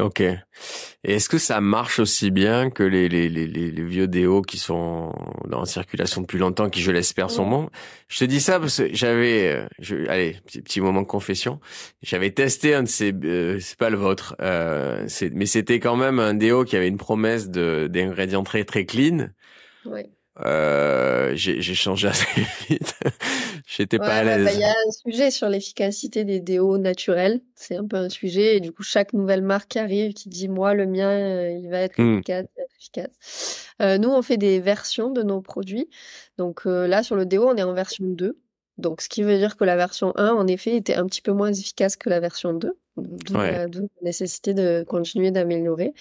Ok. 0.00 0.20
Et 0.20 1.14
est-ce 1.14 1.28
que 1.28 1.38
ça 1.38 1.60
marche 1.60 1.98
aussi 1.98 2.30
bien 2.30 2.70
que 2.70 2.82
les, 2.82 3.08
les, 3.08 3.28
les, 3.28 3.46
les 3.46 3.84
vieux 3.84 4.06
déos 4.06 4.42
qui 4.42 4.56
sont 4.58 5.12
en 5.52 5.64
circulation 5.64 6.22
depuis 6.22 6.38
longtemps, 6.38 6.70
qui 6.70 6.80
je 6.80 6.90
l'espère 6.90 7.30
sont 7.30 7.48
bons? 7.48 7.68
Je 8.08 8.18
te 8.18 8.24
dis 8.24 8.40
ça 8.40 8.58
parce 8.58 8.78
que 8.78 8.94
j'avais, 8.94 9.48
euh, 9.48 9.66
je, 9.78 10.08
allez, 10.08 10.38
petit, 10.46 10.62
petit 10.62 10.80
moment 10.80 11.02
de 11.02 11.06
confession, 11.06 11.60
j'avais 12.02 12.30
testé 12.30 12.74
un 12.74 12.84
de 12.84 12.88
ces, 12.88 13.12
euh, 13.24 13.58
c'est 13.60 13.78
pas 13.78 13.90
le 13.90 13.96
vôtre, 13.96 14.36
euh, 14.40 15.06
mais 15.32 15.46
c'était 15.46 15.80
quand 15.80 15.96
même 15.96 16.18
un 16.18 16.34
déo 16.34 16.64
qui 16.64 16.76
avait 16.76 16.88
une 16.88 16.98
promesse 16.98 17.48
de 17.48 17.88
d'ingrédients 17.90 18.44
très 18.44 18.64
très 18.64 18.86
clean. 18.86 19.28
Oui. 19.84 20.02
Euh, 20.38 21.32
j'ai 21.34 21.74
changé 21.74 22.08
assez 22.08 22.26
vite. 22.68 22.94
J'étais 23.66 23.98
pas 23.98 24.16
à 24.16 24.24
l'aise. 24.24 24.44
Bah, 24.44 24.52
il 24.52 24.60
y 24.60 24.64
a 24.64 24.70
un 24.70 24.90
sujet 24.90 25.30
sur 25.30 25.48
l'efficacité 25.48 26.24
des 26.24 26.40
déos 26.40 26.78
naturels. 26.78 27.40
C'est 27.54 27.76
un 27.76 27.86
peu 27.86 27.96
un 27.96 28.08
sujet. 28.08 28.56
Et 28.56 28.60
du 28.60 28.72
coup, 28.72 28.82
chaque 28.82 29.12
nouvelle 29.12 29.42
marque 29.42 29.68
qui 29.68 29.78
arrive, 29.78 30.12
qui 30.12 30.28
dit 30.28 30.48
moi 30.48 30.74
le 30.74 30.86
mien, 30.86 31.10
euh, 31.10 31.50
il 31.50 31.68
va 31.68 31.80
être 31.80 32.00
hmm. 32.00 32.14
efficace, 32.14 32.46
efficace. 32.78 33.66
Euh, 33.82 33.98
nous, 33.98 34.10
on 34.10 34.22
fait 34.22 34.36
des 34.36 34.60
versions 34.60 35.10
de 35.10 35.22
nos 35.22 35.40
produits. 35.40 35.88
Donc 36.38 36.66
euh, 36.66 36.86
là, 36.86 37.02
sur 37.02 37.16
le 37.16 37.26
déo, 37.26 37.48
on 37.48 37.56
est 37.56 37.62
en 37.62 37.74
version 37.74 38.04
2. 38.06 38.38
Donc, 38.80 39.00
ce 39.00 39.08
qui 39.08 39.22
veut 39.22 39.38
dire 39.38 39.56
que 39.56 39.64
la 39.64 39.76
version 39.76 40.12
1, 40.16 40.32
en 40.32 40.46
effet, 40.46 40.74
était 40.76 40.94
un 40.94 41.06
petit 41.06 41.22
peu 41.22 41.32
moins 41.32 41.52
efficace 41.52 41.96
que 41.96 42.08
la 42.08 42.20
version 42.20 42.52
2. 42.52 42.76
D'où 42.96 43.34
la, 43.34 43.66
nécessité 44.02 44.52
de 44.52 44.84
continuer 44.86 45.30
d'améliorer. 45.30 45.94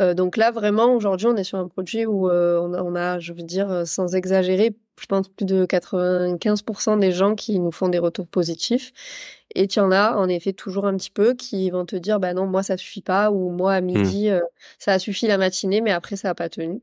Euh, 0.00 0.14
donc 0.14 0.36
là, 0.36 0.50
vraiment, 0.50 0.94
aujourd'hui, 0.94 1.26
on 1.26 1.36
est 1.36 1.44
sur 1.44 1.58
un 1.58 1.68
produit 1.68 2.06
où 2.06 2.28
euh, 2.28 2.58
on, 2.60 2.72
a, 2.74 2.82
on, 2.82 2.94
a, 2.94 3.18
je 3.18 3.32
veux 3.32 3.42
dire, 3.42 3.70
euh, 3.70 3.84
sans 3.84 4.14
exagérer, 4.14 4.74
je 5.00 5.06
pense 5.06 5.28
plus 5.28 5.46
de 5.46 5.64
95% 5.66 6.98
des 6.98 7.12
gens 7.12 7.34
qui 7.34 7.58
nous 7.58 7.70
font 7.70 7.88
des 7.88 7.98
retours 7.98 8.26
positifs. 8.26 8.92
Et 9.54 9.66
tu 9.68 9.80
en 9.80 9.90
as, 9.92 10.16
en 10.16 10.28
effet, 10.28 10.52
toujours 10.52 10.86
un 10.86 10.96
petit 10.96 11.10
peu 11.10 11.34
qui 11.34 11.70
vont 11.70 11.84
te 11.84 11.96
dire, 11.96 12.20
bah 12.20 12.34
non, 12.34 12.46
moi, 12.46 12.62
ça 12.62 12.76
suffit 12.76 13.02
pas, 13.02 13.30
ou 13.30 13.50
moi, 13.50 13.74
à 13.74 13.80
mmh. 13.80 13.84
midi, 13.84 14.30
euh, 14.30 14.40
ça 14.78 14.92
a 14.92 14.98
suffi 14.98 15.26
la 15.26 15.38
matinée, 15.38 15.80
mais 15.80 15.90
après, 15.90 16.16
ça 16.16 16.30
a 16.30 16.34
pas 16.34 16.48
tenu. 16.48 16.80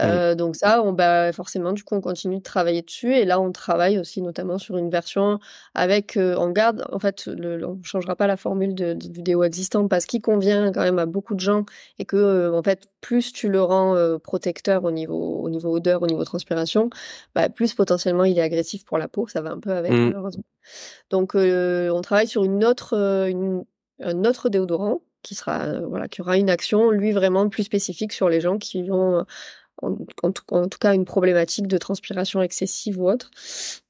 Euh, 0.00 0.34
donc 0.34 0.56
ça, 0.56 0.82
on, 0.82 0.92
bah, 0.92 1.32
forcément, 1.32 1.72
du 1.72 1.84
coup, 1.84 1.94
on 1.94 2.00
continue 2.00 2.38
de 2.38 2.42
travailler 2.42 2.82
dessus. 2.82 3.14
Et 3.14 3.24
là, 3.24 3.40
on 3.40 3.52
travaille 3.52 3.98
aussi 3.98 4.22
notamment 4.22 4.58
sur 4.58 4.76
une 4.76 4.90
version 4.90 5.38
avec, 5.74 6.16
euh, 6.16 6.34
on 6.38 6.50
garde, 6.50 6.84
en 6.92 6.98
fait, 6.98 7.26
le, 7.26 7.64
on 7.66 7.82
changera 7.82 8.16
pas 8.16 8.26
la 8.26 8.36
formule 8.36 8.74
de, 8.74 8.94
de 8.94 9.12
vidéo 9.12 9.44
existante 9.44 9.88
parce 9.88 10.06
qu'il 10.06 10.22
convient 10.22 10.72
quand 10.72 10.82
même 10.82 10.98
à 10.98 11.06
beaucoup 11.06 11.34
de 11.34 11.40
gens 11.40 11.64
et 11.98 12.04
que, 12.04 12.16
euh, 12.16 12.52
en 12.56 12.62
fait, 12.62 12.88
plus 13.00 13.32
tu 13.32 13.48
le 13.48 13.62
rends 13.62 13.96
protecteur 14.22 14.84
au 14.84 14.90
niveau, 14.92 15.40
au 15.42 15.50
niveau 15.50 15.74
odeur, 15.74 16.02
au 16.02 16.06
niveau 16.06 16.24
transpiration, 16.24 16.90
bah, 17.34 17.48
plus 17.48 17.74
potentiellement 17.74 18.24
il 18.24 18.38
est 18.38 18.42
agressif 18.42 18.84
pour 18.84 18.98
la 18.98 19.08
peau. 19.08 19.26
Ça 19.28 19.42
va 19.42 19.50
un 19.50 19.60
peu 19.60 19.72
avec, 19.72 19.92
mmh. 19.92 20.06
malheureusement. 20.06 20.44
Donc, 21.10 21.34
on 21.34 22.00
travaille 22.02 22.28
sur 22.28 22.44
une 22.44 22.64
autre, 22.64 22.96
un 24.00 24.24
autre 24.24 24.48
déodorant 24.48 25.00
qui 25.22 25.34
sera, 25.34 25.80
voilà, 25.80 26.08
qui 26.08 26.20
aura 26.20 26.36
une 26.36 26.50
action, 26.50 26.90
lui, 26.90 27.12
vraiment 27.12 27.48
plus 27.48 27.62
spécifique 27.62 28.12
sur 28.12 28.28
les 28.28 28.40
gens 28.40 28.58
qui 28.58 28.90
ont, 28.90 29.24
en, 29.82 29.96
en, 30.22 30.32
tout, 30.32 30.42
en 30.50 30.68
tout, 30.68 30.78
cas, 30.78 30.94
une 30.94 31.04
problématique 31.04 31.68
de 31.68 31.78
transpiration 31.78 32.42
excessive 32.42 33.00
ou 33.00 33.08
autre. 33.08 33.30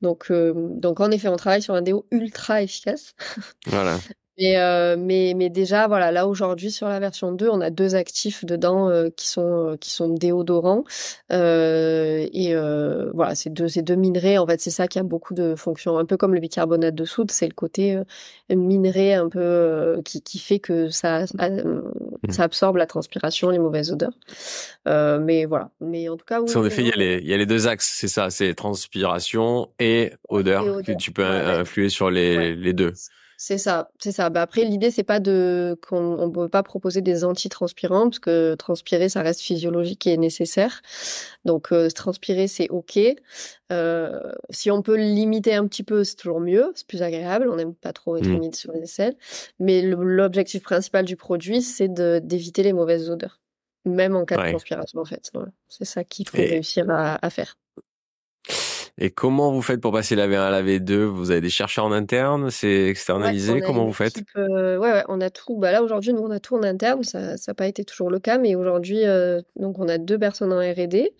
Donc, 0.02 0.30
donc, 0.30 1.00
en 1.00 1.10
effet, 1.10 1.28
on 1.28 1.36
travaille 1.36 1.62
sur 1.62 1.74
un 1.74 1.82
déo 1.82 2.06
ultra 2.10 2.62
efficace. 2.62 3.14
Voilà. 3.66 3.98
Mais, 4.42 4.56
euh, 4.56 4.96
mais, 4.98 5.34
mais 5.36 5.50
déjà, 5.50 5.86
voilà, 5.86 6.10
là 6.10 6.26
aujourd'hui 6.26 6.72
sur 6.72 6.88
la 6.88 6.98
version 6.98 7.30
2, 7.30 7.48
on 7.48 7.60
a 7.60 7.70
deux 7.70 7.94
actifs 7.94 8.44
dedans 8.44 8.88
euh, 8.88 9.08
qui 9.16 9.28
sont 9.28 9.70
euh, 9.70 9.76
qui 9.76 9.90
sont 9.90 10.08
déodorants 10.08 10.84
et 11.30 12.54
voilà, 13.14 13.34
ces 13.34 13.50
deux 13.50 13.68
ces 13.68 13.82
deux 13.82 13.94
minerais, 13.94 14.38
en 14.38 14.46
fait, 14.46 14.60
c'est 14.60 14.70
ça 14.70 14.88
qui 14.88 14.98
a 14.98 15.04
beaucoup 15.04 15.34
de 15.34 15.54
fonctions, 15.54 15.96
un 15.96 16.04
peu 16.04 16.16
comme 16.16 16.34
le 16.34 16.40
bicarbonate 16.40 16.94
de 16.94 17.04
soude, 17.04 17.30
c'est 17.30 17.46
le 17.46 17.54
côté 17.54 17.98
minerai 18.50 19.14
un 19.14 19.28
peu 19.28 20.00
qui 20.04 20.22
qui 20.22 20.38
fait 20.38 20.58
que 20.58 20.88
ça 20.88 21.24
mmh. 21.24 22.30
ça 22.30 22.42
absorbe 22.42 22.76
la 22.76 22.86
transpiration, 22.86 23.50
les 23.50 23.58
mauvaises 23.58 23.92
odeurs. 23.92 24.18
mais 24.86 25.44
voilà, 25.44 25.70
mais 25.80 26.08
en 26.08 26.16
tout 26.16 26.26
cas, 26.26 26.40
oui, 26.40 26.54
en 26.54 26.64
effet, 26.64 26.82
il 26.82 26.88
y 26.88 26.92
a 26.92 26.96
les 26.96 27.18
il 27.18 27.28
y 27.28 27.34
a 27.34 27.36
les 27.36 27.46
deux 27.46 27.68
axes, 27.68 27.96
c'est 27.96 28.08
ça, 28.08 28.30
c'est 28.30 28.54
transpiration 28.54 29.70
et 29.78 30.12
odeur, 30.28 30.64
et 30.66 30.70
odeur. 30.70 30.82
que 30.82 30.92
tu 30.92 31.12
peux 31.12 31.24
influer 31.24 31.88
sur 31.88 32.10
les 32.10 32.56
les 32.56 32.72
deux. 32.72 32.92
C'est 33.44 33.58
ça, 33.58 33.90
c'est 33.98 34.12
ça. 34.12 34.30
Bah 34.30 34.42
après, 34.42 34.62
l'idée 34.62 34.92
c'est 34.92 35.02
pas 35.02 35.18
de 35.18 35.76
qu'on 35.88 36.16
on 36.20 36.30
peut 36.30 36.48
pas 36.48 36.62
proposer 36.62 37.00
des 37.00 37.24
antitranspirants 37.24 38.04
parce 38.08 38.20
que 38.20 38.54
transpirer 38.54 39.08
ça 39.08 39.20
reste 39.22 39.40
physiologique 39.40 40.06
et 40.06 40.16
nécessaire. 40.16 40.80
Donc 41.44 41.72
euh, 41.72 41.88
transpirer 41.90 42.46
c'est 42.46 42.68
ok. 42.70 43.00
Euh, 43.72 44.20
si 44.50 44.70
on 44.70 44.80
peut 44.80 44.94
limiter 44.94 45.54
un 45.54 45.66
petit 45.66 45.82
peu, 45.82 46.04
c'est 46.04 46.14
toujours 46.14 46.38
mieux, 46.38 46.70
c'est 46.76 46.86
plus 46.86 47.02
agréable. 47.02 47.48
On 47.50 47.56
n'aime 47.56 47.74
pas 47.74 47.92
trop 47.92 48.16
être 48.16 48.28
mmh. 48.28 48.32
humide 48.32 48.54
sur 48.54 48.70
les 48.70 48.82
aisselles. 48.82 49.16
Mais 49.58 49.82
l'objectif 49.82 50.62
principal 50.62 51.04
du 51.04 51.16
produit 51.16 51.62
c'est 51.62 51.88
d'éviter 51.88 52.62
les 52.62 52.72
mauvaises 52.72 53.10
odeurs, 53.10 53.40
même 53.84 54.14
en 54.14 54.24
cas 54.24 54.36
de 54.36 54.50
transpiration 54.50 55.00
en 55.00 55.04
fait. 55.04 55.32
C'est 55.66 55.84
ça 55.84 56.04
qu'il 56.04 56.28
faut 56.28 56.36
réussir 56.36 56.88
à, 56.90 57.18
à 57.20 57.28
faire. 57.28 57.56
Et 58.98 59.10
comment 59.10 59.50
vous 59.50 59.62
faites 59.62 59.80
pour 59.80 59.92
passer 59.92 60.14
la 60.14 60.28
V1 60.28 60.38
à 60.38 60.50
la 60.50 60.62
V2 60.62 61.04
Vous 61.04 61.30
avez 61.30 61.40
des 61.40 61.48
chercheurs 61.48 61.86
en 61.86 61.92
interne 61.92 62.50
C'est 62.50 62.88
externalisé 62.88 63.62
Comment 63.62 63.86
vous 63.86 63.92
faites? 63.92 64.22
euh, 64.36 64.76
ouais, 64.76 64.92
ouais, 64.92 65.04
on 65.08 65.20
a 65.22 65.30
tout. 65.30 65.56
Bah 65.56 65.72
là 65.72 65.82
aujourd'hui, 65.82 66.12
nous 66.12 66.20
on 66.20 66.30
a 66.30 66.40
tout 66.40 66.56
en 66.56 66.62
interne. 66.62 67.02
Ça 67.02 67.34
n'a 67.34 67.54
pas 67.54 67.66
été 67.66 67.84
toujours 67.84 68.10
le 68.10 68.18
cas, 68.18 68.36
mais 68.36 68.54
aujourd'hui, 68.54 69.06
euh, 69.06 69.40
donc 69.56 69.78
on 69.78 69.88
a 69.88 69.96
deux 69.96 70.18
personnes 70.18 70.52
en 70.52 70.58
R&D 70.58 71.14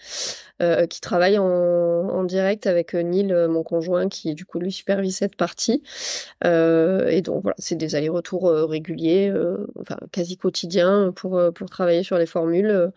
euh, 0.60 0.86
qui 0.86 1.00
travaillent 1.00 1.38
en, 1.38 1.46
en, 1.46 2.24
direct 2.24 2.66
avec 2.66 2.92
Neil, 2.92 3.34
mon 3.48 3.62
conjoint, 3.62 4.08
qui 4.08 4.34
du 4.34 4.44
coup 4.44 4.58
lui 4.58 4.70
supervise 4.70 5.16
cette 5.16 5.36
partie. 5.36 5.82
et 6.44 7.22
donc 7.22 7.42
voilà, 7.42 7.56
c'est 7.58 7.76
des 7.76 7.94
allers-retours 7.94 8.50
réguliers, 8.68 9.32
enfin 9.80 9.96
quasi 10.12 10.36
quotidiens 10.36 11.10
pour 11.16 11.40
pour 11.54 11.70
travailler 11.70 12.02
sur 12.02 12.18
les 12.18 12.26
formules. 12.26 12.92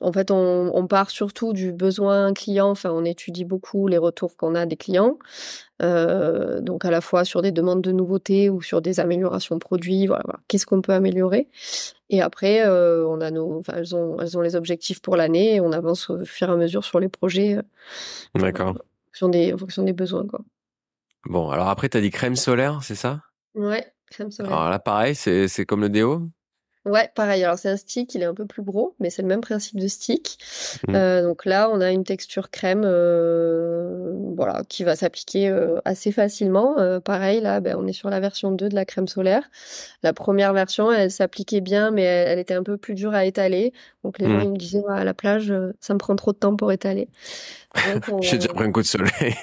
En 0.00 0.12
fait, 0.12 0.30
on, 0.30 0.70
on, 0.74 0.86
part 0.86 1.10
surtout 1.10 1.52
du 1.52 1.72
besoin 1.72 2.32
client. 2.32 2.70
Enfin, 2.70 2.90
on 2.92 3.04
étudie 3.04 3.44
beaucoup 3.44 3.88
les 3.88 3.98
retours 3.98 4.36
qu'on 4.36 4.54
a 4.54 4.64
des 4.64 4.76
clients. 4.76 5.18
Euh, 5.82 6.60
donc, 6.60 6.84
à 6.84 6.90
la 6.90 7.00
fois 7.00 7.24
sur 7.24 7.42
des 7.42 7.50
demandes 7.50 7.82
de 7.82 7.90
nouveautés 7.90 8.48
ou 8.48 8.62
sur 8.62 8.80
des 8.80 9.00
améliorations 9.00 9.56
de 9.56 9.60
produits. 9.60 10.06
Voilà, 10.06 10.22
voilà. 10.24 10.38
qu'est-ce 10.46 10.66
qu'on 10.66 10.82
peut 10.82 10.92
améliorer 10.92 11.48
Et 12.10 12.22
après, 12.22 12.64
euh, 12.64 13.06
on 13.08 13.20
a 13.20 13.32
nos, 13.32 13.58
enfin, 13.58 13.74
elles 13.76 13.96
ont, 13.96 14.18
elles 14.20 14.38
ont 14.38 14.40
les 14.40 14.54
objectifs 14.54 15.00
pour 15.00 15.16
l'année 15.16 15.56
et 15.56 15.60
on 15.60 15.72
avance 15.72 16.10
au 16.10 16.24
fur 16.24 16.48
et 16.48 16.52
à 16.52 16.56
mesure 16.56 16.84
sur 16.84 17.00
les 17.00 17.08
projets. 17.08 17.56
Euh, 17.56 17.62
D'accord. 18.36 18.70
En 18.70 19.06
fonction 19.06 19.28
des, 19.28 19.52
en 19.52 19.58
fonction 19.58 19.82
des 19.82 19.92
besoins, 19.92 20.26
quoi. 20.26 20.40
Bon, 21.24 21.50
alors 21.50 21.68
après, 21.68 21.88
tu 21.88 21.96
as 21.96 22.00
dit 22.00 22.10
crème 22.10 22.36
solaire, 22.36 22.80
c'est 22.82 22.94
ça? 22.94 23.22
Ouais, 23.54 23.84
crème 24.10 24.30
solaire. 24.30 24.52
Alors 24.52 24.70
là, 24.70 24.78
pareil, 24.78 25.16
c'est 25.16 25.66
comme 25.66 25.80
le 25.80 25.88
déo? 25.88 26.28
Ouais, 26.84 27.10
pareil. 27.14 27.44
Alors 27.44 27.58
c'est 27.58 27.68
un 27.68 27.76
stick, 27.76 28.14
il 28.14 28.22
est 28.22 28.26
un 28.26 28.34
peu 28.34 28.46
plus 28.46 28.62
gros, 28.62 28.94
mais 29.00 29.10
c'est 29.10 29.22
le 29.22 29.28
même 29.28 29.40
principe 29.40 29.78
de 29.78 29.88
stick. 29.88 30.38
Mmh. 30.86 30.94
Euh, 30.94 31.22
donc 31.22 31.44
là, 31.44 31.68
on 31.70 31.80
a 31.80 31.90
une 31.90 32.04
texture 32.04 32.50
crème, 32.50 32.82
euh, 32.84 34.12
voilà, 34.36 34.62
qui 34.68 34.84
va 34.84 34.96
s'appliquer 34.96 35.48
euh, 35.48 35.80
assez 35.84 36.12
facilement. 36.12 36.76
Pareil, 37.00 37.40
là, 37.40 37.60
ben, 37.60 37.76
on 37.78 37.86
est 37.86 37.92
sur 37.92 38.10
la 38.10 38.20
version 38.20 38.50
2 38.52 38.68
de 38.68 38.74
la 38.74 38.84
crème 38.84 39.08
solaire. 39.08 39.42
La 40.02 40.12
première 40.12 40.52
version, 40.52 40.92
elle 40.92 41.10
s'appliquait 41.10 41.60
bien, 41.60 41.90
mais 41.90 42.02
elle, 42.02 42.28
elle, 42.28 42.38
était 42.38 42.54
un 42.54 42.62
peu 42.62 42.76
plus 42.76 42.94
dure 42.94 43.14
à 43.14 43.24
étaler. 43.24 43.72
Donc 44.04 44.18
les 44.18 44.26
mmh. 44.26 44.30
gens 44.30 44.40
ils 44.40 44.52
me 44.52 44.56
disaient 44.56 44.82
à 44.88 45.04
la 45.04 45.14
plage, 45.14 45.52
ça 45.80 45.94
me 45.94 45.98
prend 45.98 46.16
trop 46.16 46.32
de 46.32 46.38
temps 46.38 46.56
pour 46.56 46.72
étaler. 46.72 47.08
J'ai 48.22 48.38
déjà 48.38 48.52
pris 48.52 48.64
un 48.64 48.72
coup 48.72 48.82
de 48.82 48.86
soleil. 48.86 49.34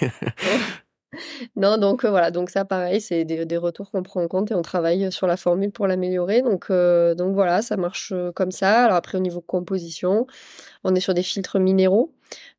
Non, 1.55 1.77
donc 1.77 2.05
euh, 2.05 2.09
voilà, 2.09 2.31
donc 2.31 2.49
ça 2.49 2.65
pareil, 2.65 3.01
c'est 3.01 3.25
des, 3.25 3.57
retours 3.57 3.89
qu'on 3.91 4.03
prend 4.03 4.21
en 4.21 4.27
compte 4.27 4.51
et 4.51 4.55
on 4.55 4.61
travaille 4.61 5.11
sur 5.11 5.27
la 5.27 5.37
formule 5.37 5.71
pour 5.71 5.87
l'améliorer. 5.87 6.41
Donc, 6.41 6.67
euh, 6.69 7.15
donc 7.15 7.33
voilà, 7.33 7.61
ça 7.61 7.77
marche 7.77 8.11
euh, 8.13 8.31
comme 8.31 8.51
ça. 8.51 8.85
Alors 8.85 8.97
après, 8.97 9.17
au 9.17 9.21
niveau 9.21 9.41
composition, 9.41 10.27
on 10.83 10.95
est 10.95 10.99
sur 10.99 11.13
des 11.13 11.23
filtres 11.23 11.59
minéraux. 11.59 12.11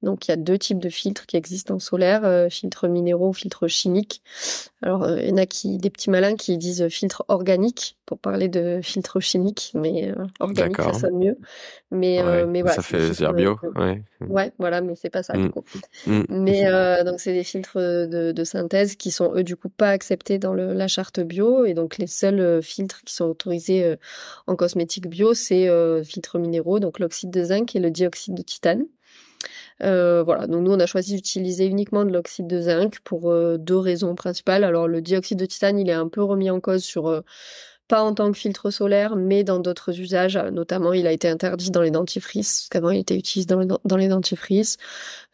Donc 0.02 0.28
il 0.28 0.30
y 0.30 0.34
a 0.34 0.36
deux 0.36 0.58
types 0.58 0.78
de 0.78 0.88
filtres 0.88 1.26
qui 1.26 1.36
existent 1.36 1.74
en 1.74 1.78
solaire, 1.78 2.24
euh, 2.24 2.48
filtres 2.48 2.86
minéraux, 2.86 3.32
filtres 3.32 3.68
chimiques. 3.68 4.22
Alors 4.82 5.04
euh, 5.04 5.20
il 5.20 5.30
y 5.30 5.32
en 5.32 5.36
a 5.36 5.46
qui, 5.46 5.78
des 5.78 5.90
petits 5.90 6.10
malins 6.10 6.36
qui 6.36 6.58
disent 6.58 6.86
filtre 6.88 7.24
organique 7.28 7.96
pour 8.04 8.18
parler 8.18 8.48
de 8.48 8.80
filtre 8.82 9.20
chimique, 9.20 9.72
mais 9.74 10.10
euh, 10.10 10.26
organique 10.38 10.80
ça 10.80 10.92
sonne 10.92 11.18
mieux. 11.18 11.38
Mais 11.90 12.22
ouais, 12.22 12.46
mais 12.46 12.60
voilà. 12.60 12.76
Ça 12.76 12.82
fait 12.82 13.14
c'est 13.14 13.32
bio. 13.32 13.58
Ouais. 13.74 14.02
ouais. 14.20 14.52
voilà, 14.58 14.80
mais 14.80 14.94
c'est 14.96 15.10
pas 15.10 15.22
ça. 15.22 15.32
Du 15.32 15.44
mmh. 15.44 15.50
coup. 15.50 15.64
Mmh. 16.06 16.22
Mais 16.28 17.04
donc 17.04 17.18
c'est 17.18 17.32
des 17.32 17.44
filtres 17.44 17.78
de, 17.78 18.32
de, 18.32 18.44
synthèse 18.44 18.96
qui 18.96 19.10
sont 19.10 19.34
eux 19.34 19.42
du 19.42 19.56
coup 19.56 19.70
pas 19.70 19.90
acceptés 19.90 20.38
dans 20.38 20.52
le, 20.52 20.72
la 20.72 20.88
charte 20.88 21.20
bio 21.20 21.64
et 21.64 21.74
donc 21.74 21.96
les 21.96 22.06
seuls 22.06 22.62
filtres 22.62 23.02
qui 23.02 23.14
sont 23.14 23.24
autorisés 23.24 23.96
en 24.46 24.56
cosmétique 24.56 25.08
bio 25.08 25.32
c'est 25.34 25.68
filtres 26.04 26.38
minéraux, 26.38 26.80
donc 26.80 26.98
l'oxyde 26.98 27.30
de 27.30 27.42
zinc 27.42 27.74
et 27.74 27.80
le 27.80 27.90
dioxyde 27.90 28.34
de 28.34 28.42
titane. 28.42 28.84
Euh, 29.82 30.22
voilà, 30.22 30.46
donc 30.46 30.62
nous 30.62 30.72
on 30.72 30.80
a 30.80 30.86
choisi 30.86 31.14
d'utiliser 31.16 31.66
uniquement 31.66 32.04
de 32.04 32.12
l'oxyde 32.12 32.46
de 32.46 32.60
zinc 32.60 33.00
pour 33.00 33.30
euh, 33.30 33.58
deux 33.58 33.78
raisons 33.78 34.14
principales. 34.14 34.64
Alors 34.64 34.88
le 34.88 35.00
dioxyde 35.02 35.38
de 35.38 35.46
titane, 35.46 35.78
il 35.78 35.88
est 35.90 35.92
un 35.92 36.08
peu 36.08 36.22
remis 36.22 36.50
en 36.50 36.60
cause 36.60 36.84
sur 36.84 37.08
euh, 37.08 37.20
pas 37.88 38.02
en 38.02 38.14
tant 38.14 38.32
que 38.32 38.38
filtre 38.38 38.70
solaire, 38.70 39.16
mais 39.16 39.44
dans 39.44 39.60
d'autres 39.60 40.00
usages. 40.00 40.36
Notamment, 40.36 40.92
il 40.92 41.06
a 41.06 41.12
été 41.12 41.28
interdit 41.28 41.70
dans 41.70 41.82
les 41.82 41.92
dentifrices, 41.92 42.62
parce 42.62 42.68
qu'avant 42.70 42.90
il 42.90 42.98
était 43.00 43.16
utilisé 43.16 43.46
dans 43.46 43.96
les, 43.96 44.08
dentifrices. 44.08 44.76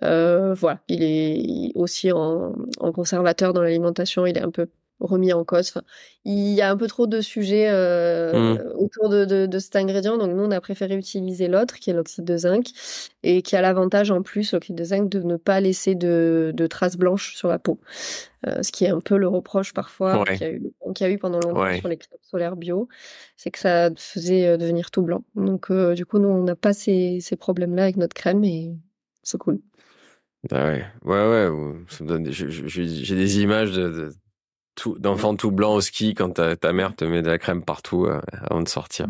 Voilà, 0.01 0.81
il 0.89 1.03
est 1.03 1.73
aussi 1.75 2.13
en 2.13 2.53
conservateur 2.95 3.55
dans 3.55 3.63
l'alimentation, 3.63 4.27
il 4.27 4.37
est 4.37 4.43
un 4.43 4.51
peu 4.51 4.69
remis 5.03 5.33
en 5.33 5.45
cause. 5.45 5.69
Enfin, 5.71 5.83
il 6.25 6.53
y 6.55 6.63
a 6.63 6.71
un 6.71 6.77
peu 6.77 6.87
trop 6.87 7.07
de 7.07 7.21
sujets 7.21 7.69
euh, 7.69 8.55
mmh. 8.55 8.73
autour 8.77 9.09
de, 9.09 9.25
de, 9.25 9.47
de, 9.47 9.59
cet 9.59 9.77
ingrédient, 9.77 10.17
donc 10.17 10.31
nous 10.31 10.43
on 10.43 10.51
a 10.51 10.61
préféré 10.61 10.97
utiliser 10.97 11.49
l'autre, 11.49 11.79
qui 11.79 11.91
est 11.91 11.93
l'oxyde 11.93 12.25
de 12.25 12.37
zinc, 12.37 12.71
et 13.23 13.43
qui 13.43 13.57
a 13.57 13.63
l'avantage 13.63 14.11
en 14.11 14.23
plus, 14.23 14.53
l'oxyde 14.53 14.77
de 14.77 14.85
zinc, 14.85 15.09
de 15.09 15.21
ne 15.21 15.37
pas 15.37 15.61
laisser 15.61 15.95
de, 15.95 16.53
de 16.55 16.67
traces 16.67 16.97
blanches 16.97 17.35
sur 17.37 17.49
la 17.49 17.59
peau. 17.59 17.79
Euh, 18.47 18.63
ce 18.63 18.73
qui 18.73 18.85
est 18.85 18.89
un 18.89 19.01
peu 19.01 19.17
le 19.17 19.29
reproche 19.29 19.73
parfois 19.73 20.23
ouais. 20.23 20.37
qu'il 20.37 20.47
y, 20.47 20.51
a 20.51 20.53
eu, 20.53 20.73
qu 20.95 21.05
y 21.05 21.07
a 21.07 21.11
eu 21.11 21.19
pendant 21.19 21.39
longtemps 21.39 21.63
ouais. 21.63 21.79
sur 21.79 21.89
les 21.89 21.97
crèmes 21.97 22.19
solaires 22.23 22.57
bio, 22.57 22.89
c'est 23.37 23.51
que 23.51 23.59
ça 23.59 23.91
faisait 23.97 24.47
euh, 24.47 24.57
devenir 24.57 24.91
tout 24.91 25.03
blanc. 25.03 25.23
Donc 25.37 25.71
euh, 25.71 25.95
du 25.95 26.05
coup, 26.07 26.19
nous 26.19 26.29
on 26.29 26.43
n'a 26.43 26.57
pas 26.57 26.73
ces, 26.73 27.19
ces 27.21 27.37
problèmes-là 27.37 27.85
avec 27.85 27.97
notre 27.97 28.15
crème 28.15 28.43
et 28.43 28.73
c'est 29.23 29.39
cool. 29.39 29.61
Ah 30.51 30.67
ouais, 30.67 30.85
ouais, 31.05 31.49
ouais. 31.49 31.73
J'ai 32.67 33.15
des 33.15 33.41
images 33.41 33.71
de, 33.71 33.89
de 33.89 34.11
tout, 34.75 34.97
d'enfant 34.99 35.37
tout 35.37 35.51
blanc 35.51 35.75
au 35.75 35.81
ski 35.81 36.15
quand 36.15 36.31
ta, 36.31 36.57
ta, 36.57 36.73
mère 36.73 36.95
te 36.95 37.05
met 37.05 37.23
de 37.23 37.29
la 37.29 37.39
crème 37.39 37.63
partout 37.63 38.07
euh, 38.07 38.21
avant 38.49 38.63
de 38.63 38.69
sortir. 38.69 39.07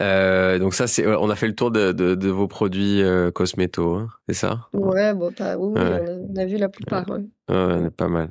Euh, 0.00 0.58
donc 0.58 0.74
ça, 0.74 0.86
c'est, 0.86 1.06
on 1.06 1.28
a 1.28 1.34
fait 1.34 1.48
le 1.48 1.54
tour 1.54 1.70
de, 1.70 1.90
de, 1.90 2.14
de 2.14 2.28
vos 2.28 2.46
produits 2.46 3.02
euh, 3.02 3.32
cosméto, 3.32 3.94
hein, 3.94 4.08
c'est 4.28 4.34
ça? 4.34 4.68
Ouais, 4.72 5.12
bon, 5.12 5.32
oui, 5.38 5.44
on, 5.58 6.36
a, 6.36 6.44
vu 6.44 6.56
la 6.56 6.68
plupart. 6.68 7.04
Ouais. 7.08 7.24
Ouais, 7.48 7.90
pas 7.90 8.06
mal. 8.06 8.28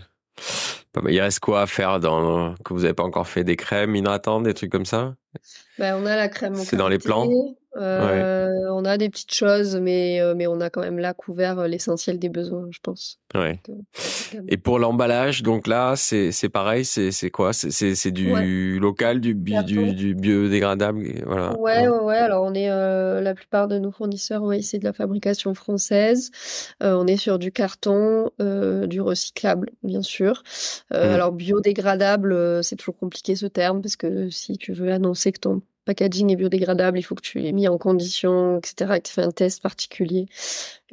Pas 0.94 1.02
mal. 1.02 1.14
Il 1.14 1.20
reste 1.20 1.42
quoi 1.42 1.62
à 1.64 1.68
faire 1.68 2.00
dans 2.00 2.56
que 2.64 2.74
vous 2.74 2.82
n'avez 2.82 2.94
pas 2.94 3.04
encore 3.04 3.28
fait 3.28 3.44
Des 3.44 3.58
crèmes 3.58 3.96
hydratantes, 3.96 4.44
des 4.44 4.54
trucs 4.54 4.72
comme 4.72 4.86
ça? 4.86 5.16
Ben, 5.78 5.98
On 6.02 6.06
a 6.06 6.16
la 6.16 6.30
crème. 6.30 6.56
C'est 6.56 6.78
dans 6.78 6.88
les 6.88 7.00
plans 7.00 7.28
euh, 7.78 8.68
On 8.72 8.86
a 8.86 8.98
des 8.98 9.10
petites 9.10 9.34
choses, 9.34 9.76
mais, 9.76 10.20
euh, 10.22 10.34
mais 10.36 10.48
on 10.48 10.60
a 10.62 10.70
quand 10.70 10.82
même 10.82 11.00
là 11.00 11.14
couvert 11.14 11.60
euh, 11.60 11.68
l'essentiel 11.68 12.20
des 12.20 12.30
besoins, 12.30 12.68
je 12.72 12.80
pense. 12.82 13.20
Ouais. 13.36 13.60
Et 14.48 14.58
pour 14.58 14.80
l'emballage, 14.80 15.44
donc 15.44 15.68
là, 15.68 15.96
c'est 15.96 16.50
pareil, 16.50 16.86
c'est 16.86 17.30
quoi? 17.30 17.54
C'est 17.54 18.12
du 18.12 18.80
local, 18.80 19.20
du, 19.20 19.36
du, 19.36 19.94
du, 19.94 20.16
biodégradable 20.16 21.04
voilà. 21.26 21.58
Ouais, 21.60 21.88
ouais, 21.88 22.00
ouais. 22.00 22.18
Alors, 22.18 22.44
on 22.44 22.54
est 22.54 22.68
la 22.68 23.34
plupart 23.34 23.68
de 23.68 23.78
nos 23.78 23.92
fournisseurs, 23.92 24.44
ouais, 24.44 24.62
c'est 24.62 24.80
de 24.80 24.86
la 24.86 24.94
fabrication 24.94 25.54
française. 25.54 26.32
on 26.82 27.06
est 27.08 27.18
sur 27.18 27.40
du 27.40 27.52
carton, 27.52 28.32
du 28.40 29.02
recyclable, 29.02 29.72
bien 29.84 30.02
sûr. 30.02 30.44
Mmh. 30.92 30.96
Alors, 30.96 31.32
biodégradable, 31.32 32.64
c'est 32.64 32.76
toujours 32.76 32.98
compliqué 32.98 33.36
ce 33.36 33.46
terme, 33.46 33.82
parce 33.82 33.96
que 33.96 34.30
si 34.30 34.58
tu 34.58 34.74
veux 34.74 34.92
annoncer 34.92 35.32
que 35.32 35.40
ton 35.40 35.62
packaging 35.88 36.32
est 36.32 36.36
biodégradable, 36.36 37.00
il 37.00 37.04
faut 37.04 37.16
que 37.16 37.22
tu 37.22 37.40
l'aies 37.40 37.54
mis 37.54 37.68
en 37.68 37.78
condition, 37.78 38.60
etc., 38.60 39.00
que 39.00 39.08
tu 39.08 39.14
fais 39.14 39.24
un 39.24 39.32
test 39.32 39.62
particulier 39.64 40.28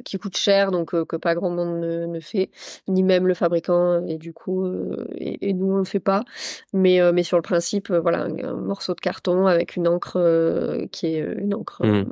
qui 0.03 0.17
coûte 0.17 0.37
cher, 0.37 0.71
donc 0.71 0.93
euh, 0.93 1.05
que 1.05 1.15
pas 1.15 1.35
grand 1.35 1.49
monde 1.49 1.79
ne, 1.79 2.19
fait, 2.19 2.49
ni 2.87 3.03
même 3.03 3.27
le 3.27 3.33
fabricant, 3.33 4.05
et 4.05 4.17
du 4.17 4.33
coup, 4.33 4.65
euh, 4.65 5.07
et, 5.15 5.53
nous 5.53 5.71
on 5.73 5.77
le 5.77 5.85
fait 5.85 5.99
pas. 5.99 6.23
Mais, 6.73 6.99
euh, 6.99 7.11
mais 7.13 7.23
sur 7.23 7.37
le 7.37 7.43
principe, 7.43 7.91
voilà, 7.91 8.23
un, 8.23 8.53
morceau 8.53 8.93
de 8.93 8.99
carton 8.99 9.47
avec 9.47 9.75
une 9.75 9.87
encre 9.87 10.87
qui 10.91 11.07
est 11.07 11.19
une 11.19 11.53
encre. 11.53 11.85
Mmh. 11.85 12.05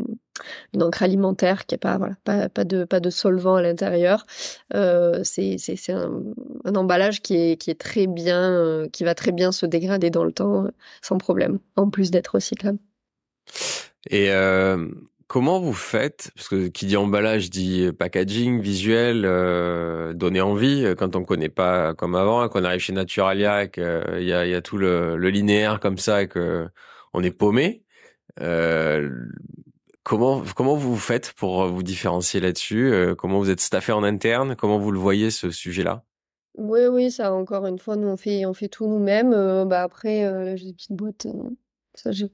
une 0.73 0.83
encre 0.83 1.03
alimentaire 1.03 1.65
qui 1.65 1.75
est 1.75 1.77
pas 1.77 1.97
voilà 1.97 2.15
pas, 2.23 2.49
pas 2.49 2.63
de 2.63 2.85
pas 2.85 2.99
de 2.99 3.09
solvant 3.09 3.55
à 3.55 3.61
l'intérieur 3.61 4.25
c'est 5.23 5.57
c'est 5.57 5.91
un, 5.91 6.11
un, 6.65 6.75
emballage 6.75 7.21
qui 7.21 7.35
est 7.35 7.57
qui 7.57 7.69
est 7.69 7.79
très 7.79 8.07
bien 8.07 8.87
qui 8.91 9.03
va 9.03 9.15
très 9.15 9.31
bien 9.31 9.51
se 9.51 9.65
dégrader 9.65 10.09
dans 10.09 10.23
le 10.23 10.31
temps 10.31 10.67
sans 11.01 11.17
problème 11.17 11.59
en 11.75 11.89
plus 11.89 12.11
d'être 12.11 12.35
recyclable 12.35 12.79
et 14.09 14.29
Comment 15.33 15.59
vous 15.59 15.73
faites 15.73 16.29
Parce 16.35 16.47
que 16.47 16.67
qui 16.67 16.85
dit 16.85 16.95
emballage 16.95 17.49
dit 17.49 17.91
packaging, 17.91 18.61
visuel, 18.61 19.23
euh, 19.25 20.13
donner 20.13 20.41
envie. 20.41 20.85
Euh, 20.85 20.93
quand 20.93 21.15
on 21.15 21.23
connaît 21.23 21.49
pas 21.49 21.95
comme 21.95 22.13
avant, 22.13 22.47
qu'on 22.49 22.63
arrive 22.63 22.81
chez 22.81 22.93
Naturalia, 22.93 23.65
qu'il 23.65 23.83
y, 24.19 24.31
a, 24.31 24.45
y 24.45 24.53
a 24.53 24.61
tout 24.61 24.77
le, 24.77 25.17
linéaire 25.17 25.79
comme 25.79 25.97
ça 25.97 26.27
que 26.27 26.67
on 27.15 27.23
est 27.23 27.31
paumé. 27.31 27.81
Euh, 28.41 29.09
comment 30.03 30.43
comment 30.55 30.75
vous 30.75 30.97
faites 30.97 31.33
pour 31.33 31.65
vous 31.65 31.81
différencier 31.81 32.39
là-dessus 32.39 32.93
Comment 33.17 33.39
vous 33.39 33.49
êtes 33.49 33.59
staffé 33.59 33.91
en 33.91 34.03
interne 34.03 34.55
Comment 34.55 34.77
vous 34.77 34.91
le 34.91 34.99
voyez 34.99 35.31
ce 35.31 35.49
sujet-là? 35.49 36.03
Oui, 36.59 36.81
oui, 36.85 37.09
ça 37.09 37.33
encore 37.33 37.65
une 37.65 37.79
fois, 37.79 37.95
nous 37.95 38.07
on 38.07 38.17
fait 38.17 38.45
on 38.45 38.53
fait 38.53 38.69
tout 38.69 38.85
nous-mêmes. 38.85 39.31
bah 39.67 39.81
après, 39.81 40.55
j'ai 40.57 40.67
des 40.67 40.73
petites 40.73 40.91
boîtes 40.91 41.25
ça, 41.95 42.11
j'ai... 42.11 42.31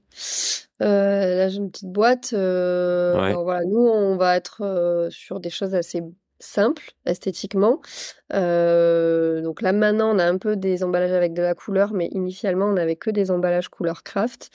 Euh, 0.82 1.36
là, 1.36 1.48
j'ai 1.48 1.58
une 1.58 1.70
petite 1.70 1.92
boîte. 1.92 2.32
Euh, 2.32 3.34
voilà, 3.42 3.64
nous, 3.64 3.80
on 3.80 4.16
va 4.16 4.36
être 4.36 4.62
euh, 4.62 5.10
sur 5.10 5.40
des 5.40 5.50
choses 5.50 5.74
assez 5.74 6.02
simples 6.42 6.92
esthétiquement. 7.04 7.82
donc 8.30 9.60
là, 9.60 9.72
maintenant, 9.72 10.14
on 10.14 10.18
a 10.18 10.24
un 10.24 10.38
peu 10.38 10.56
des 10.56 10.82
emballages 10.82 11.12
avec 11.12 11.34
de 11.34 11.42
la 11.42 11.54
couleur, 11.54 11.92
mais 11.92 12.06
initialement, 12.12 12.64
on 12.64 12.72
n'avait 12.72 12.96
que 12.96 13.10
des 13.10 13.30
emballages 13.30 13.68
couleur 13.68 14.02
craft. 14.02 14.50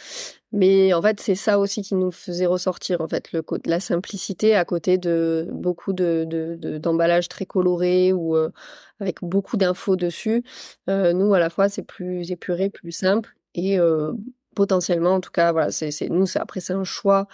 Mais 0.52 0.94
en 0.96 1.02
fait, 1.02 1.20
c'est 1.20 1.36
ça 1.36 1.60
aussi 1.60 1.84
qui 1.84 1.94
nous 1.94 2.10
faisait 2.10 2.48
ressortir, 2.48 3.02
en 3.02 3.08
fait, 3.08 3.34
le, 3.34 3.44
la 3.66 3.80
simplicité 3.80 4.56
à 4.56 4.66
côté 4.66 4.98
de 4.98 5.48
beaucoup 5.52 5.94
de, 5.94 6.26
de, 6.28 6.78
d'emballages 6.80 7.30
très 7.30 7.46
colorés 7.46 8.14
ou 8.14 8.36
avec 9.00 9.18
beaucoup 9.22 9.58
d'infos 9.58 9.96
dessus. 9.96 10.44
nous, 10.88 11.34
à 11.36 11.40
la 11.40 11.52
fois, 11.52 11.70
c'est 11.70 11.84
plus 11.84 12.32
épuré, 12.32 12.72
plus 12.72 12.94
simple. 12.94 13.36
Et 13.54 13.78
potentiellement, 14.56 15.16
en 15.16 15.22
tout 15.22 15.32
cas, 15.32 15.52
voilà, 15.52 15.72
c'est 15.72 16.10
nous, 16.10 16.26
après 16.36 16.62
c'est 16.62 16.74
un 16.74 16.84
choix. 16.84 17.28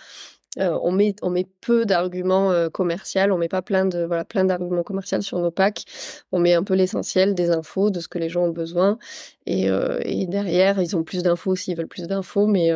Euh, 0.60 0.78
on 0.84 0.92
met 0.92 1.16
on 1.22 1.30
met 1.30 1.48
peu 1.62 1.86
d'arguments 1.86 2.52
euh, 2.52 2.70
commerciaux, 2.70 3.22
on 3.32 3.38
met 3.38 3.48
pas 3.48 3.62
plein 3.62 3.86
de 3.86 4.04
voilà 4.04 4.26
plein 4.26 4.44
d'arguments 4.44 4.84
commerciaux 4.84 5.22
sur 5.22 5.40
nos 5.40 5.52
packs. 5.52 5.86
On 6.34 6.40
met 6.40 6.54
un 6.54 6.64
peu 6.64 6.74
l'essentiel 6.74 7.34
des 7.36 7.52
infos, 7.52 7.90
de 7.90 8.02
ce 8.02 8.10
que 8.10 8.18
les 8.20 8.28
gens 8.28 8.44
ont 8.44 8.50
besoin. 8.50 8.98
Et, 9.46 9.70
euh, 9.70 10.00
derrière, 10.28 10.82
ils 10.82 10.96
ont 10.98 11.04
plus 11.04 11.24
d'infos 11.24 11.56
s'ils 11.56 11.78
veulent 11.78 11.88
plus 11.88 12.08
d'infos, 12.08 12.48
mais 12.48 12.70